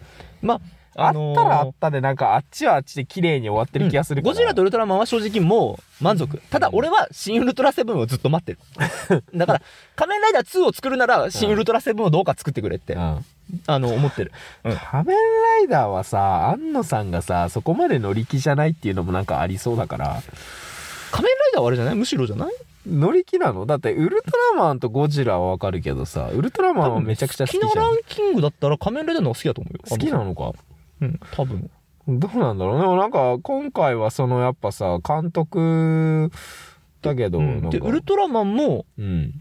[0.46, 0.62] まあ
[0.98, 6.42] あ、のーったらあったでなんかあっちはあっちで綺麗に終わってる気がするから、ゴジラとウルトラマンは正直もう満足。
[6.50, 9.24] ただ俺は新ウルトラセブンをずっと待ってる。
[9.36, 9.62] だから、
[9.96, 13.26] 仮面ライダー2を作るなら新ウルトラセブンをどうか作ってくれって、うん。
[13.68, 14.32] あの、思ってる。
[14.64, 14.76] うん。
[14.76, 20.22] 仮面ライダーはさ安野さんがさそこまで乗り気じゃないっていうのもなんかありそうだから。
[21.12, 22.54] 仮面ライダーはあれじゃないむしろじゃない？
[22.86, 23.66] 乗り気なの？
[23.66, 27.70] だってウルトラマンとゴジラはわかるけどさウルトラマンはめちゃくちゃ好きじゃん。
[27.70, 29.80] 好きなランキングだったら仮面ライダーの方が好きだと思うよ。
[29.90, 30.54] 好きなのか？
[31.02, 31.70] うん、多分。
[32.08, 32.76] どうなんだろう。
[32.76, 36.32] ねでもなんか今回はそのやっぱさ監督
[37.02, 39.34] だけど、なんウルトラマンもうん。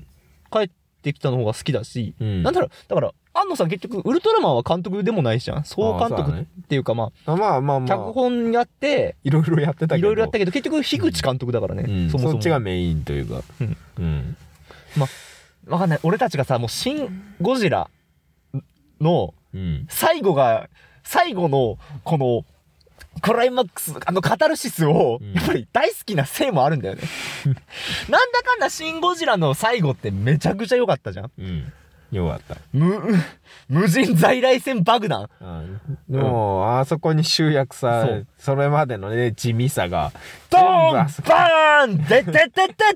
[0.50, 0.70] 帰っ
[1.02, 2.42] てきたの方が好きだし、うん。
[2.42, 5.64] なんだろう、だから、安野さん結局、ウルトラマンは監督でもないじゃん。
[5.64, 7.88] 総監督っていうか、まあまあまああ、まあ。
[7.88, 9.96] 脚本やって、いろいろやってたけど。
[9.98, 12.32] いろいろやったけど、結局、樋口監督だからね、うん、そもそも。
[12.32, 13.42] そっちがメインというか。
[13.60, 14.36] うん、うん。
[15.66, 16.00] わかんない。
[16.02, 17.08] 俺たちがさ、もう、新
[17.40, 17.90] ゴジラ
[19.00, 19.86] のうん。
[19.88, 20.68] 最後が、
[21.06, 22.44] 最後の、この、
[23.22, 27.02] クライマックス、あのカタルシスをうん、やっぱり大好きなせいもあるんだよね。
[28.10, 31.30] なんだかんだシン・ゴジラの最後ってめちゃくちゃ良かったじゃん。
[31.38, 31.72] うん
[32.12, 33.02] よかった無、
[33.68, 35.28] 無人在来線爆弾。
[35.40, 38.06] うんでも、あそこに集約さ
[38.38, 40.12] それまでのね地味さが
[40.50, 42.94] ドーン全部あそこバーンでてててて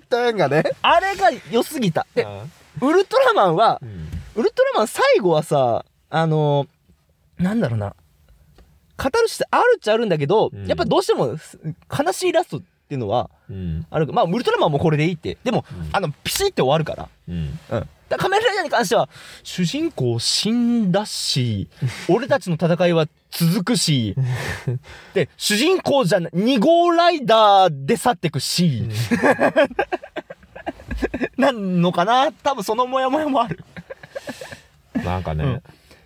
[0.00, 2.06] てがねあれが良すぎた。
[2.14, 2.26] で、
[2.82, 4.05] ウルトラマンはう、ん
[4.36, 7.96] ウルトラマン最後はさ、あのー、なんだろうな。
[8.98, 11.58] 語るしあるっちゃあるんだけど、うんやっぱどうしてもす
[11.90, 14.06] 悲しいラストっていうのはうんある。
[14.12, 15.38] まあ、ウルトラマンもこれでいいって。
[15.42, 17.08] でも、うんあの、ピシッて終わるから。
[17.28, 17.88] うんうん。
[18.08, 19.08] だから仮面ライダーに関しては、
[19.42, 21.68] 主人公死んだし、
[22.08, 24.14] 俺たちの戦いは続くし、
[25.14, 28.84] で、主人公じゃない、2号ライダーで去ってくし、
[31.36, 33.64] なんのかな多分そのモヤモヤもある。
[35.04, 35.62] なんかね。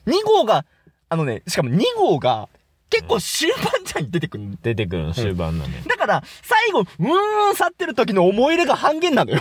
[0.07, 0.65] 2号が、
[1.09, 2.49] あのね、しかも2号が
[2.91, 4.59] 結構終盤じゃんに出てくる。
[4.63, 5.83] 出てくるの終盤のね。
[5.89, 9.41] だから、最後、うーん、去ってる時の思い入れが半減なのよ。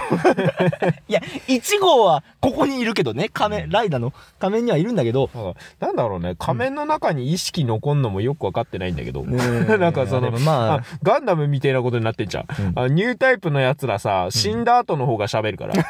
[1.10, 6.36] いや、1号はここにいるけどね、仮面、ライダーの仮面にはいるんだけど、なんかなんだろうね。
[6.38, 9.38] 仮面の中に意識残んのもよく分かってないんだけど、ね
[9.78, 10.74] なんかそのまあ。
[10.76, 12.46] あガンダムみたいなことになってんじゃん。
[12.76, 15.74] あニュータイプのやつらさ死んだ後の方が喋るから、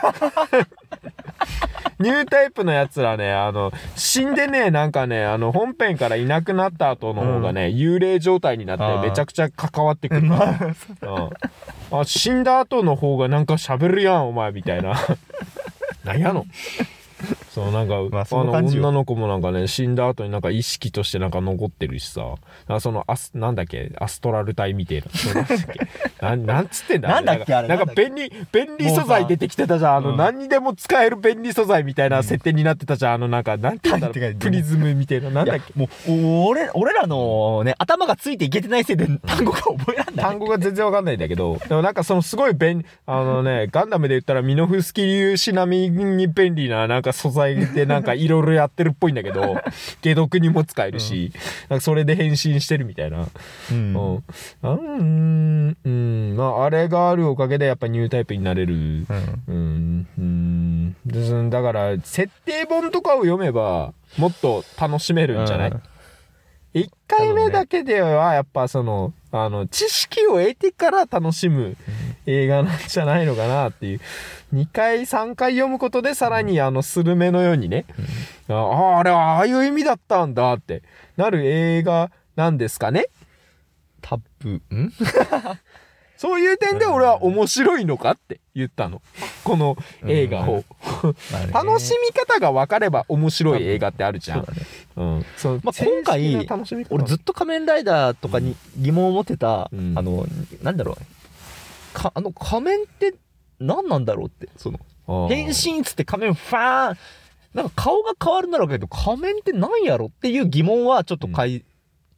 [1.99, 10.21] ニュータイプのやつらねあの死んでねなんかねあの本編からいなくなった後の方がね、幽霊状態になってめちゃくちゃ関わってくる。
[10.21, 14.95] うん、あ死んだ後の方がなんか喋るやんお前みたいな。
[16.03, 16.45] なんやの？
[17.49, 22.21] そうなんか、まあの女の子もなんかね死んだ後になんか意識としてなんか残ってるしさ。
[22.67, 23.91] あそのアスなんだっけ？
[23.99, 25.33] アストラル体みたいな。
[25.33, 25.87] なんだっけ？
[26.25, 27.09] なんなんつってんだ？
[27.09, 27.53] なんだっけ？
[27.53, 29.95] あれなんか便利便利素材出てきてたじゃん。
[29.97, 30.17] あの、うん。
[30.17, 33.13] 何にでも使える便利素材みたいな設定になってたじゃん。
[33.15, 34.35] あのなんかなんて言うんだろう。
[34.35, 35.29] プリズムみたいな。
[35.29, 35.73] なんだっけ？
[35.75, 40.25] もう、俺、俺らのね、頭がついていけてないせいで単語が覚えらんない。
[40.25, 49.57] 単語が全然わかんないんだけど、でもなんかそのすごい便、あのね、ガンダムで言ったらミノフスキ粒子並みに便利ななんか素材でなんかいろいろやってるっぽいんだけど、
[50.03, 51.31] 解毒にも使えるし、
[51.69, 53.27] なんかそれで変身してるみたいな。
[53.71, 53.77] うん。
[53.95, 54.23] うん。
[54.61, 59.05] あうん、うん、まああれがあるおかげでやっぱニュータイプになれる。
[59.47, 60.07] うん。
[60.17, 65.81] うん、だから、設定本とかを読めば、もっと楽しめるんじゃない、うん
[66.73, 71.75] 1回目だけではやっぱその、あの、知識を得てから楽しむ
[72.25, 74.01] 映画なんじゃないのかなっていう。
[74.53, 77.85] 2回、3回読むことでさらにあの、スルメのようにね、
[78.47, 80.83] ああ、あれはああいう意味だったんだって
[81.17, 83.05] なる映画なんですかね。
[84.01, 84.93] タップ、ん？
[86.19, 89.01] そういう点で俺は面白いのかって言ったの。
[89.45, 90.65] この映画を。
[91.53, 94.45] 楽しみ方が分かれば面白い映画ってあるじゃん。
[94.45, 94.51] そ
[94.97, 95.25] うん。
[95.37, 96.45] そうまあ今回
[96.89, 100.25] 俺ずっと仮面ライダーとかに疑問を持ってた、うんあの、
[100.61, 101.93] なんだろう。
[101.93, 103.15] か、あの仮面って
[103.61, 106.97] 何なんだろうってその変身っつって仮面ファーン
[107.53, 111.63] なんか顔が変わるんだろうけど仮面って何やろっていう疑問はちょっと解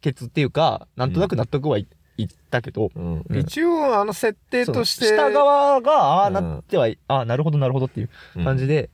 [0.01, 1.85] 決っていうか、なんとなく納得はい、
[2.21, 3.37] いったけど、うんうん。
[3.37, 6.33] 一応あの設定として下側がああうん。
[6.33, 8.09] なってはい、ああなるほどなるほどっていう
[8.43, 8.89] 感じで、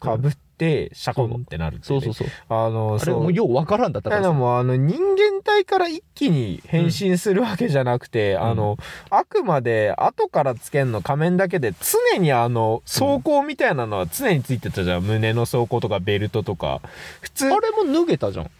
[0.00, 1.84] かぶってシャコンってなるってね。
[1.84, 2.28] そうそうそう。
[2.48, 4.22] あのあれもうようわからんだったから。
[4.22, 8.76] さもあの人間体から一気に変身するわけじゃなくて、あの
[9.10, 11.74] あくまで後からつけんの仮面だけで
[12.12, 15.02] 常にあの装甲みたいなのは常についてたじゃん。
[15.02, 16.80] 胸の装甲とかベルトとか。
[17.20, 18.50] 普通あれも脱げたじゃん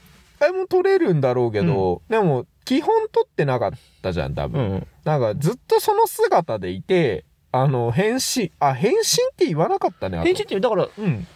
[0.41, 3.71] あれも取れるんだろうけど、でも基本取ってなかっ
[4.03, 9.03] たじゃん多分、うんなんかずっとその姿でいてあの変身あ変身っ
[9.35, 10.27] て言わなかったねあと。
[10.27, 11.27] 変身ってだからうん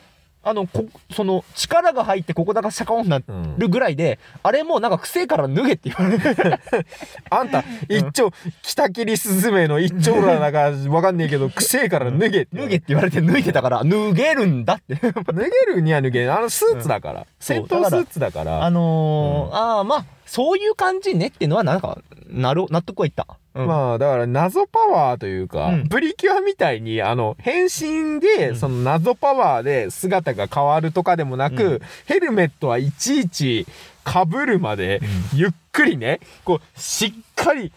[0.44, 6.58] あのこその力が入ってここだがシャコンになうんるぐらいであれもなんか癖から脱げって言われる
[7.30, 8.30] あんた、一丁、
[8.62, 12.56] 北切りスズメの一丁らだかわかんねえけど、くせえから脱げって。
[12.56, 17.26] 脱げって言われて脱いでたから脱げるんだって脱げるには脱げんあのスーツだから。
[17.38, 18.64] 戦闘スーツだから。
[18.64, 23.66] あのーああまあそういう感じねっていうのはなんかなる納得はいった、うん。
[23.66, 25.88] まあ、だから謎パワーというか、うん。
[25.88, 28.56] プリキュアみたいに、あの、変身で、うん。
[28.56, 31.80] その謎パワーで姿が変わるとかでもなく、うん。
[32.06, 33.66] ヘルメットはいちいち
[34.06, 35.02] 被るまで、
[35.34, 37.70] ゆっくりね、こう、しっかり、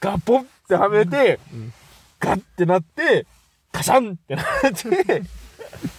[0.00, 1.74] ガポってはめて、うん。
[2.20, 3.26] ガッてなって、
[3.70, 5.22] カシャンってなって、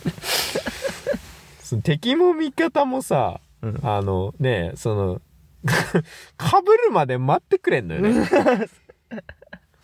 [1.62, 3.80] その敵も味方もさ、うん。
[3.84, 5.22] あのね、その、
[6.38, 8.28] かぶるまで待ってくれんのよね。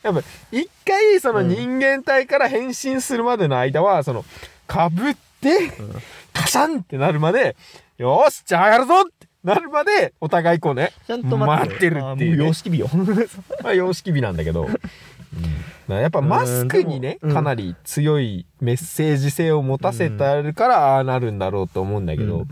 [0.04, 0.22] やっぱ、
[0.52, 1.50] 一回、そのうん。
[1.50, 4.24] 人間体から変身するまでの間は、その、
[4.68, 5.72] かぶって、
[6.32, 7.56] カシャンってなるまで、
[7.98, 11.90] よーし、じゃあやるぞってなるまで、お互いこうね、ちゃんと待って。
[11.90, 12.46] るっていうね。
[12.46, 12.90] 様式美よ。
[13.64, 14.68] まあ、様式美なんだけど、
[15.88, 22.48] まあやっぱマスクにね、かなり強いメッセージ性を持たせてあるから、ああなるんだろうと思うんだけど、うん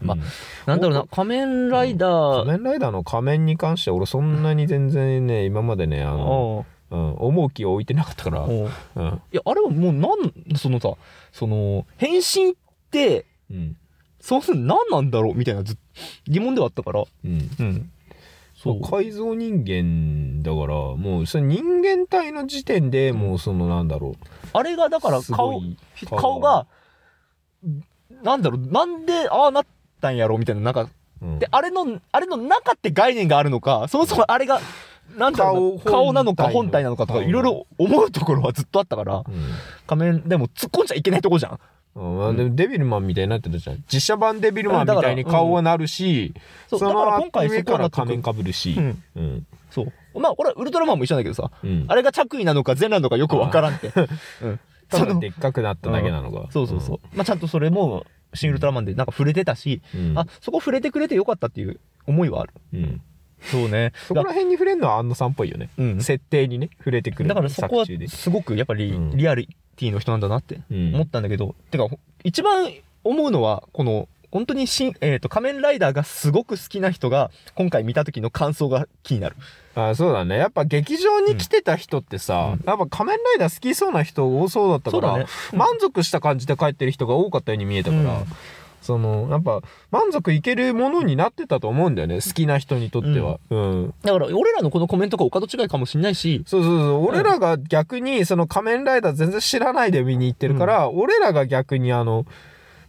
[0.00, 0.22] まあうん
[0.66, 6.96] なんだろうな仮面ライダー、仮面ライダーの仮面に関しては俺そんなに全然ね今までねあの、あう。
[6.96, 8.48] ん、思う気を置いてなかったから、う。
[8.50, 8.62] うん。
[8.62, 8.68] い
[9.32, 10.92] やあれはもうなんそのさ
[11.32, 12.54] その変身っ
[12.90, 13.76] てうん。
[14.20, 15.76] そもそも何なんだろうみたいなず
[16.26, 17.04] 疑問ではあったから。
[17.24, 17.90] うん、うん。
[18.54, 18.80] そう。
[18.80, 24.16] 改造人間だからもうその人間体の時点でもうそのなんだろ
[24.52, 25.76] あれがだから顔い
[26.10, 26.66] 顔が
[28.22, 29.66] なんだろうなんでああなっ
[29.98, 30.88] たんやろうみたいななんか
[31.22, 31.38] うん。
[31.38, 34.60] であれのあれの中って概念があるのかそもそもあれが
[35.16, 39.18] なんだろうな顔顔なのか本体なのかとか顔いろいろ思うところはずっとあったから。
[39.18, 39.24] うん。
[39.86, 41.60] 仮面でも突っ込んじゃいけないとこじゃん。
[41.96, 42.36] うん。
[42.36, 43.84] でもデビルマンみたいになってたじゃん。
[43.92, 46.34] 実写版デビルマンみたいに顔はなるし、
[46.68, 49.02] そうだから今回上から仮面かぶるし、うん。
[49.16, 49.46] うん。
[49.70, 49.82] そ
[50.14, 50.20] う。
[50.20, 51.84] まあこれはウルトラマンも一緒だけどさうん。
[51.88, 53.92] あれが着衣なのか全なのかよくわからんって。
[54.42, 54.60] うん。
[54.88, 57.00] たそのだでっかくなっただけなのが、そうそうそう。
[57.14, 62.52] まあちゃんとそれも新ウルトラマンでなんか触れてたしうん、あそこ触れてくれてよかったっていう思いはある。
[62.74, 63.00] うん、
[63.40, 63.92] そうね。
[64.06, 66.00] そこら辺に触れるのは安野さんっぽいよね、うん。
[66.00, 69.16] 設定にね触れてくるだからそこはすごくやっぱりうん。
[69.16, 70.94] リアリティの人なんだなってうん。
[70.94, 71.86] 思ったんだけど、てか
[72.24, 72.72] 一番
[73.04, 79.36] 思うのはこの本当に新、えー、と仮面ライダーがすごく好きな人が今回見た時の感想が気になる。
[79.74, 80.36] あそうだね。
[80.36, 82.64] やっぱ劇場に来てた人ってさ、うん。
[82.66, 85.26] やっぱ仮面ライダー好きそうな人多そうだったから、ね。
[85.52, 85.58] うん。
[85.58, 88.26] 満足した感じで帰ってる人が多かったように見えたから、うん。
[88.82, 89.60] そのやっぱ
[89.90, 93.94] 満足いけるものになってたと思うんだよね好きな人にとっては、うん。
[94.02, 96.42] だから俺らのこのコメントがお門違いかもしれないし。
[96.46, 97.06] そうそうそう。
[97.06, 102.24] 俺らが逆にその仮面ライダー全然知らないで見に行ってるから、俺らが逆にあの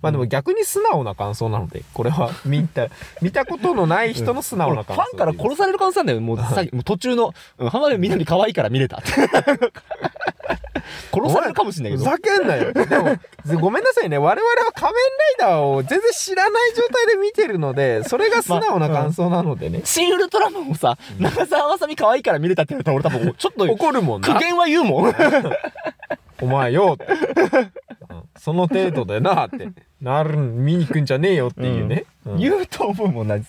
[0.01, 2.87] まあでも逆に素直な感想なのでこれは見た
[3.21, 9.09] 見たことのない人の素直なフ感想ァンから殺される可能性なんだよもうさもう途中の「うん浜辺美波可愛いから見れた」っ て
[11.11, 12.09] 殺されるかもしれないけど。
[12.09, 12.73] ふざけんなよ。
[12.73, 14.17] でも、ずごめんなさいね。
[14.17, 14.93] 我々は仮面
[15.39, 19.81] ライダーを全然知らない状態で見てるので、それが素直な感想なのでね。
[19.83, 24.27] 新ウルトラマンもさ長澤まさみ可愛いから見れたって言われたら俺多分ちょっと怒るもんな。
[24.33, 25.13] 苦言は言うもん。
[26.41, 26.97] お前よ
[28.39, 29.69] その程度でなって。
[30.01, 32.05] なる、見に行くんじゃねえよっていうね。
[32.25, 32.37] うん。
[32.37, 33.43] 言うと思うもんなうん。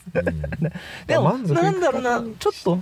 [1.06, 1.70] でもな。
[1.70, 2.80] んだろうなちょっと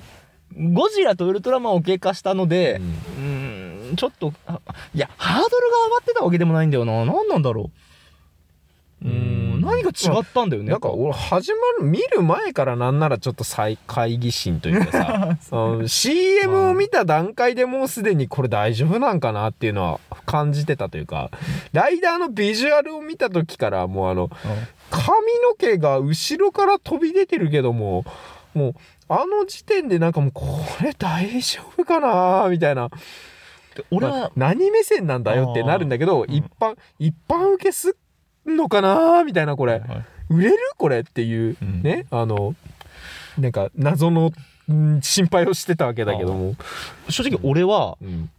[0.57, 2.81] ゴジラとウルトラマンを経過したので
[3.19, 3.95] うん。
[3.97, 4.61] ちょっとあ
[4.95, 7.05] いやハードルが上がってたわけでもないんだよな。
[7.05, 7.71] 何なんだろ
[9.03, 9.07] う。
[9.07, 9.38] うーん
[9.69, 15.83] 何が違ったんだよねなんか俺始まる見る前からなんならちょっと再会議心というかさ う。
[15.83, 21.31] ん CM を見た段階でもうすでにこれ大丈夫なんかなっていうのは感じてたというか
[21.73, 24.31] ライダーのビジュアルを見た時からもうあの
[24.91, 25.09] 髪
[25.43, 28.05] の毛が後ろから飛び出てるけども
[28.55, 28.75] もう
[29.09, 30.45] あの時点でなんかもうこ
[30.83, 32.91] れ大丈夫かなみたいな。
[33.75, 36.25] で俺はまあ、何目線なんだよってなるんだけど、ー。
[36.25, 37.95] うん一般一般受けすん
[38.57, 39.83] のかなみたいなこれ、はい
[40.31, 40.59] 売れる？
[40.77, 41.83] これっていう、うん。
[41.83, 42.07] ね？
[42.11, 42.55] あの
[43.39, 44.33] なんか謎の
[44.71, 46.55] ん心配をしてたわけだけども、
[47.09, 48.31] 正直俺はうん。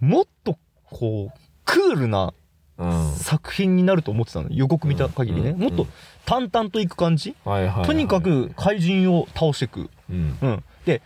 [0.00, 2.34] もっとこうクールな
[2.76, 3.12] うん。
[3.14, 4.48] 作品になると思ってたの。
[4.50, 5.60] 予告見た限りね、うん。
[5.60, 5.86] もっと
[6.26, 10.38] 淡々といく感じ、とにかく怪人を倒していく、うん。
[10.42, 11.00] うん、で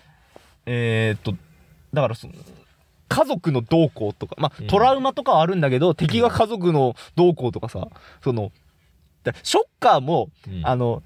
[0.66, 1.34] えーっと
[1.94, 2.32] だからその
[3.12, 4.66] 家族の動向とかまうん。
[4.66, 7.88] あトラウマとかはあるんだけど、敵が家族の動向とかさ
[8.22, 8.52] その
[9.22, 10.66] だショッカーも、うん。
[10.66, 11.02] あの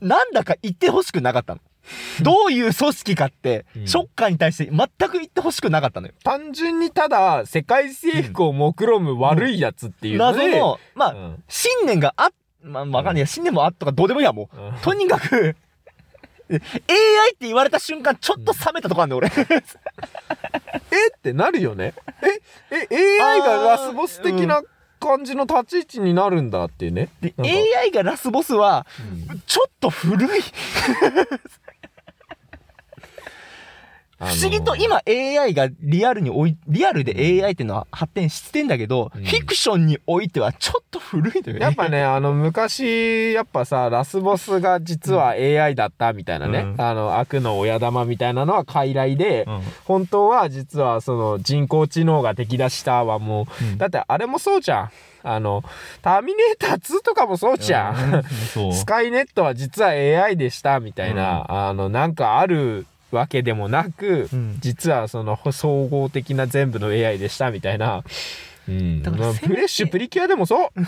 [0.00, 1.60] なんだか言ってほしくなかったの。
[2.22, 3.86] どういう組織かって、うん。
[3.86, 6.14] ショッカーに対して全く言ってほしくなかったのよ。
[6.24, 11.44] 単純にただ世界征服を目論む悪いやつっていうの謎で、のまあ、うん。
[11.48, 12.30] 信念があ
[12.62, 14.60] まあわかんないや信念もあっとかどうでもいいやもう。
[14.60, 14.72] うん。
[14.82, 15.56] とにかく
[16.50, 21.94] AI って言われた瞬間ちょっと冷めたとこあんねん俺えってなるよね
[22.80, 24.62] ええ AI がラスボス的な
[25.00, 28.86] 感じの立ち位置になるんだっていうねで AI がラスボスは
[29.46, 30.42] ちょっと古い
[34.18, 39.24] あの不思議と今 AI がリアルにおいリアルで AI っていうのは発展してんだけど、うん。
[39.24, 41.60] フィクションにおいてはちょっと古いのよね。
[41.60, 46.80] やっぱね、あの、昔、やっぱさ、ラスボスが実は AI だったみたいなね、うん。
[46.80, 49.60] あの、悪の親玉みたいなのは傀儡で、うん。
[49.84, 53.78] 本当は実はその人工知能が敵出したはもう、うん。
[53.78, 54.90] だってあれもそうじゃん。
[55.24, 55.64] あの、
[56.02, 58.22] ターミネーター2とかもそうじゃん。
[58.72, 64.56] スカイネットは実は AI でしたみたいな、あの、なんかあるわけでもなく、うん。
[64.60, 68.02] 実はその総合的な全部の AI でしたみたいな。
[68.68, 69.02] うん。
[69.04, 70.70] フレッシュプリキュアでもそう。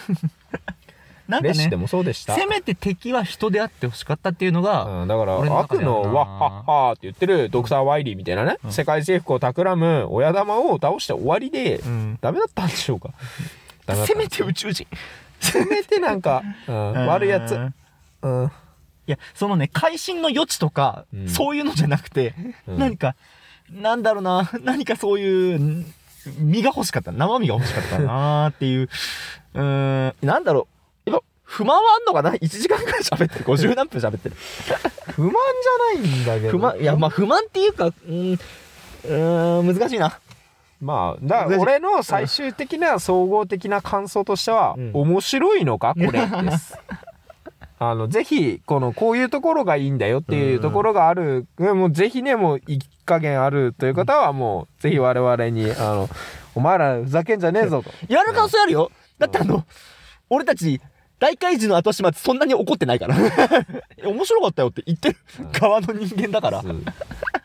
[1.28, 2.34] なんかねフレッシュでもそうでした。
[2.34, 8.72] せめて敵は人であってほしかったっていうのが、うん、だから悪のワッハッハーって言ってるドクター・ワイリーみたいなね、うん。
[8.72, 12.18] 世界征服を企む親玉を倒して終わりで、うん。
[12.20, 13.10] ダメだったんでしょうか？
[14.06, 14.86] せめて宇宙人。
[15.40, 17.52] せめてなんか、うん、悪いやつ。
[17.52, 17.74] うん
[18.22, 18.50] うん
[19.08, 21.28] いやそのね会心の余地とか、うん。
[21.28, 22.34] そういうのじゃなくて、
[22.66, 22.78] うん。
[22.78, 23.16] 何か
[23.72, 25.94] なんだろうな何かそういうん
[26.38, 28.88] 身が欲しかった生身が欲しかったなーっていう
[29.54, 30.68] うーんなんだろ
[31.06, 31.10] う。
[31.10, 33.44] やっぱ不満はあんのかな ?1 時間くらい喋ってる。
[33.46, 34.36] 50何分喋ってる。
[35.12, 35.32] 不満
[35.94, 36.50] じゃないんだけど。
[36.50, 40.18] 不満いやまあ不満っていうかうーんうーん難しいな。
[40.82, 44.90] まあだ俺の最終的な総合的な感想としては、うん。
[44.92, 45.94] 面白いのか？
[45.94, 46.76] これです
[47.80, 56.08] あのぜひこのこういうところがいいんだよっていうところがある、もうぜひねもう一加減あるという方はもうぜひ我々にあの
[56.54, 57.90] お前らふざけんじゃねえぞと。
[58.08, 58.90] やる感想あるよ。
[59.18, 59.64] だってあの
[60.28, 60.80] 俺たち
[61.20, 63.16] 大怪獣の後始末そんなに怒ってないから。
[64.04, 65.16] 面白かったよって言ってる。
[65.52, 66.62] 側の人間だから。
[66.62, 66.70] だ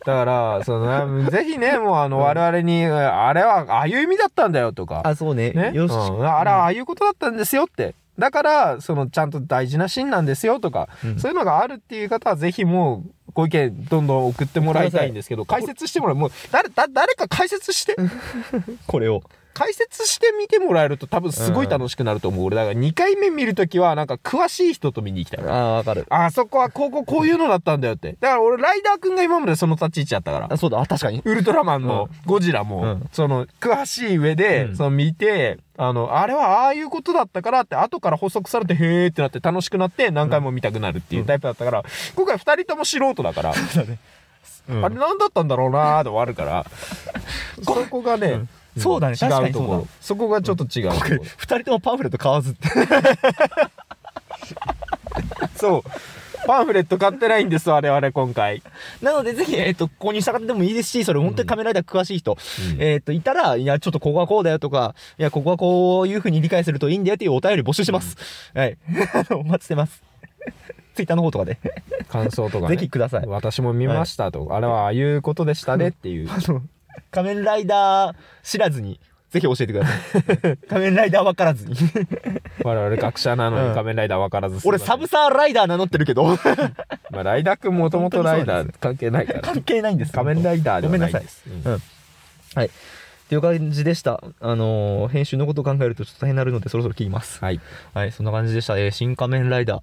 [0.05, 5.01] からそのぜひねもうあの我々に、あれはああいう意味だったんだよとか。
[5.03, 5.51] あそうね。
[5.51, 6.27] ね、よし、うん。
[6.27, 11.19] あれはああいうことだったんですよってだからそのちゃんと大事なシーンなんですよとか、うん。
[11.19, 16.15] そういうのがあるっていう方はぜひもうご意見どんどん送ってもらいたいんですけど解説してもらう。
[16.15, 17.95] もう誰だ誰か解説して。
[18.87, 19.23] これを
[19.53, 26.05] 解説してみてもらえると多分すごい楽しくなると思う、俺だから2回目見るときはなんか詳しい人と見に行きたいああわかる。
[26.09, 28.17] あそこはこうこうこういうのだったんだよって。
[28.19, 30.47] だから俺ライダーくんが今までその立ち位置やったから。
[30.51, 30.81] あそうだ。
[30.81, 31.21] あ確かに。
[31.23, 33.09] ウルトラマンもゴジラも、うん。
[33.11, 34.75] その詳しい上で、うん。
[34.75, 41.83] その見てあのあれはああいうことだったからって後から補足されてへーってなって楽しくなって何回も見たくなるっていうタイプだったから、
[42.15, 43.53] 今回2人とも素人だから、
[44.69, 44.85] うん。
[44.85, 46.65] あれ何だったんだろうなーで終わるから。
[47.63, 49.15] そこがね、うんそうだね。
[49.15, 49.65] 違確かうところ。
[49.65, 49.87] にそうだ。
[50.01, 52.69] そこがちょっと違うところ、二人ともパンフレット買わずって。
[55.55, 55.83] そう。
[56.45, 58.61] パンフレット買ってないんです我々今回、
[59.01, 62.37] なのでぜひ、えっと購入した方でもいいですしそれ本当に仮面ライダー詳しい人、
[62.73, 62.81] うん。
[62.81, 68.17] えっといたらいやちょっとここはこうだよとかいやここはこういうふうに理解するといいんだよっていうお便り募集してます、
[68.53, 68.77] はい。
[69.13, 70.03] あ のお待ちしてます。
[70.95, 71.57] ツイッターの方とかで。
[72.09, 72.75] 感想とかね。
[72.75, 73.25] ぜひください。
[73.25, 76.29] 私も見ましたと、あれはああいうことでしたねっていう。
[76.29, 76.61] あの
[77.11, 78.99] 仮面ライダー知らずに
[79.33, 80.57] ぜひ教えてください。
[80.69, 81.75] 仮面ライダー分からずに。
[82.63, 83.69] 我々学者なのうん。
[83.69, 86.37] に仮面ライダー分からず俺サブサーライダー名乗ってるけど。
[87.09, 89.39] まあ、ライダーくんもともとライダー関係ないから。
[89.41, 90.11] 関係ないんです。
[90.11, 91.43] 仮面ライダーではないごめんなです。
[91.47, 91.81] うん。
[92.55, 92.67] はい。
[92.67, 92.69] っ
[93.27, 94.21] ていう感じでした。
[94.39, 97.39] あのー編集のことを考えるとちょっと大変になるのでそろそろ切ります。
[97.39, 97.59] はい。
[97.95, 98.11] はい。
[98.11, 99.81] そんな感じでした、えー新仮面ライダー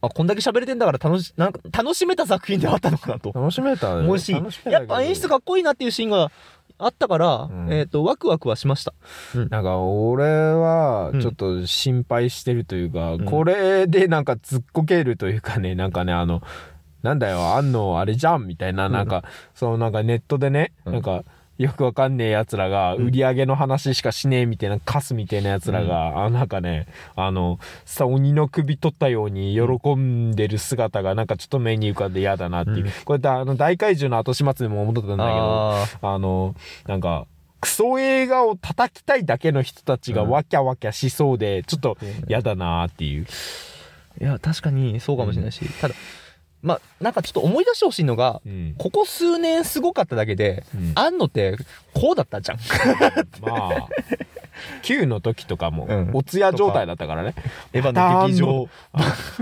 [0.00, 3.32] あこんだけ喋れてんだから楽しなんか楽しめた作品ではあったのかなと。
[3.34, 4.02] 楽しめたね。
[4.02, 4.32] 思うし
[4.64, 6.30] やっぱ演出かっこいいなっていうシーンが
[6.78, 8.94] あったから、んえっ、とワクワクはしました。
[9.50, 13.24] なんか俺はうんちょっと心配してるというか、ん。
[13.24, 16.42] これでなんかずっこけるというかね、なんかね、あの、
[17.02, 19.24] なんだよ、あんのあれじゃんみたいな、なんか、
[19.54, 20.92] そのなんかネットでね、うん。
[20.94, 21.24] なんか、
[21.58, 26.86] よくわかんねえ奴らが、売り上げの話しかしねえみたいな、カスみたいな奴らが、あなんかね、
[27.16, 32.84] あの、さ、鬼の首取ったように喜んでる姿が、なんかちょっと目に浮かんで嫌だなっていう。
[32.84, 32.90] うん。
[33.04, 36.54] これだ、あの、大怪獣の後始末でも思ってたんだけど、ああの、
[36.86, 37.26] なんか、
[37.60, 40.30] クソ映画を叩きたいだけの人たちがうん。
[40.30, 41.98] わきゃわきゃしそうで、ちょっと
[42.28, 43.24] 嫌だなっていう。
[43.24, 43.68] ー
[44.20, 45.94] いや確かにそうかもしれないし、ただ
[46.62, 48.74] まあなんかちょっと思い出してほしいのがうん。
[48.78, 50.92] ここ数年すごかっただけでうん。
[50.94, 51.56] あんのって
[51.94, 52.58] こうだったじゃん。
[53.42, 53.88] まあ、
[54.82, 57.34] Q の時とかもうん、おつや状態だったからね。
[57.72, 58.68] エヴァの劇場。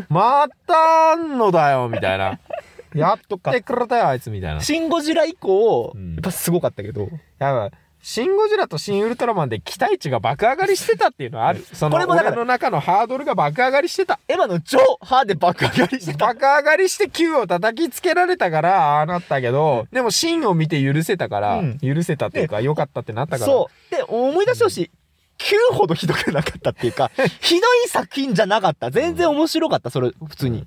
[0.09, 2.39] またあんのだよ、みたいな。
[2.95, 4.61] やっとってくれたよ、あいつ、みたいな。
[4.61, 6.14] シン・ゴジラ以降、うん。
[6.14, 7.09] やっぱすごかったけど。
[7.39, 7.77] やっぱ、
[8.09, 11.66] シン・ゴジラとシン・ウルトラマンで期待値が爆上がりしてたっていうのはある。
[11.72, 14.20] その、これもだから俺の中のハードルが爆上がりしてた。
[14.28, 16.26] エヴァの超ハーで爆上がりしてた。
[16.28, 21.78] 爆上がりして Q を叩きつけられたから、ああなったけど、でもシンを見て許せたから、うん。
[21.78, 23.50] 許せたっていうか、良かったってなったから。
[23.50, 23.96] そう。
[23.96, 24.90] で思い出してほしい、
[25.38, 27.11] 9ほどひどくなかったっていうか
[27.42, 28.92] ひどい作品じゃなかった。
[28.92, 30.64] 全然面白かったそれ普通に。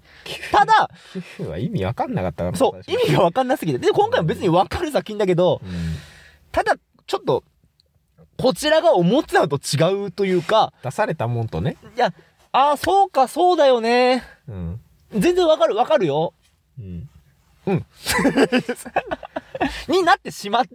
[0.52, 0.90] ただ
[1.48, 2.58] は意味わかんなかったから。
[2.58, 3.80] そう意味が分かんなすぎて。
[3.80, 5.96] で今回も別に分かる作品だけどうん。
[6.52, 6.76] ただ
[7.10, 7.44] ちょっと
[8.38, 11.76] こちらが思ってたのと違うというか出されたもんとね。
[11.98, 12.14] いや
[12.52, 14.24] ああそうかそうだよね。
[14.48, 14.80] うん。
[15.12, 16.34] 全然分かる分かるよ。
[16.80, 17.10] うん。
[19.90, 20.68] になってしまう。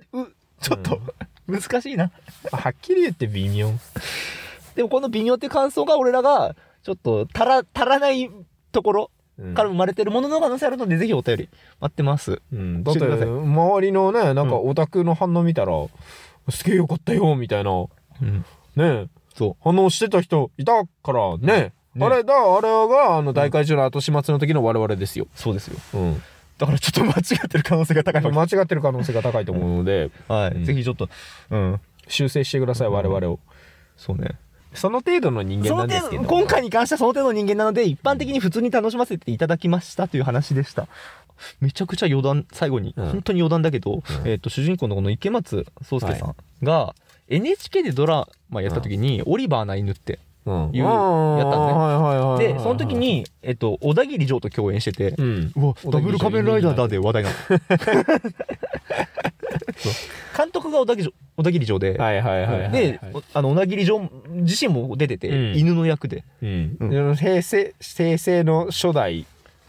[0.61, 1.01] ちょっと、
[1.47, 2.11] 難しいな。
[2.53, 3.70] はっきり言って微妙。
[4.74, 8.28] でもこの微妙って感想が俺らがちょっと足ら足らない
[8.72, 9.55] ところうん。
[9.55, 11.49] から生まれてるものの可能性あるのでぜひお便り
[11.80, 12.41] 待ってます。
[12.53, 14.68] うん、だって周りのねなんかうん。
[14.68, 15.72] オタクの反応見たら、
[16.51, 17.70] すげえよかったよみたいな。
[17.70, 18.45] うん。
[18.76, 25.76] ねそ反応してた人いたからね、ねあれだあれがあの大怪獣の後始末の時の我々ですよ、うそうですよ。
[25.95, 26.22] うん、
[26.59, 30.64] だからちょっと間違ってる可能性が高い間違ってる可能性が高いと思うので、はい、うん。
[30.64, 31.09] ぜひちょっと
[31.51, 31.80] うん。
[32.09, 33.40] 修正してください我々を。
[33.97, 34.38] そうね。
[34.74, 36.24] その程度の人間なんですけど。
[36.24, 40.88] 今回に関してはその程度の人間なので一般的に普通に楽しませていただきましたという話でした
[41.61, 43.09] めちゃくちゃ余談最後に、うん。
[43.09, 44.03] 本当に余談だけど、うん。
[44.28, 46.95] えっと主人公のこの池松壮亮さんが、
[47.28, 50.70] NHK でドラマやった時に「オリバーな犬」ってうん。
[50.74, 51.72] いうやったのね。
[51.72, 55.53] はいはいはいはいでその時に、えっと、小田切城と共演しててうん。
[55.57, 57.35] うわダブル仮面ライダーだで話題なの
[59.76, 59.93] そう。
[60.37, 65.57] 監督が小田切城小田切城で、でおあの小田切城自身も出てて、うん。
[65.57, 66.24] 犬の役で。
[66.43, 66.76] うん。
[66.78, 66.91] うん。
[66.91, 69.26] で平成平成の初代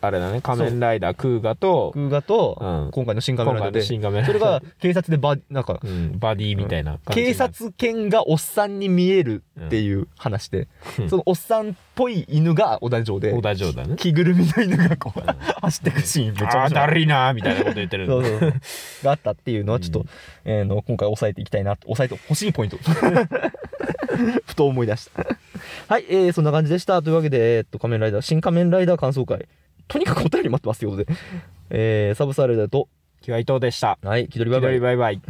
[0.07, 0.41] あれだね。
[0.41, 2.91] 仮面ライダークーガとクーガと、うん。
[2.91, 3.81] 今回の新仮面ライダーで。
[3.83, 4.23] 新仮面。
[4.23, 10.67] ライダーそれが 警察でバなんかうん、バディみたいな警察犬がおっさんに見えるっていう話で、
[10.99, 11.09] うん。
[11.09, 13.95] そのおっさんっぽい犬が小田城で小田城だね。
[13.97, 15.21] 着ぐるみの犬がこう
[15.61, 16.61] 走ってくシーンめっちゃ。
[16.61, 18.53] ああだるいなーみたいなこと言ってるそうそう
[19.03, 20.07] があったっていうのはちょっと、うん。
[20.45, 22.77] えーの今回押さえていきたいな押さえてほしいポイント。
[24.45, 25.25] ふと思い出した。
[25.87, 27.01] はい、えー、そんな感じでした。
[27.01, 29.47] というわけで、えーっと仮面ライダー新仮面ライダー感想会
[29.87, 31.13] とにかくお便り待ってますということで、
[31.69, 32.89] えー、サブサーライダーと
[33.21, 33.97] キュア伊藤でした。
[34.03, 34.71] はい気取りバイバイ。
[34.71, 35.21] 気取りバイバイ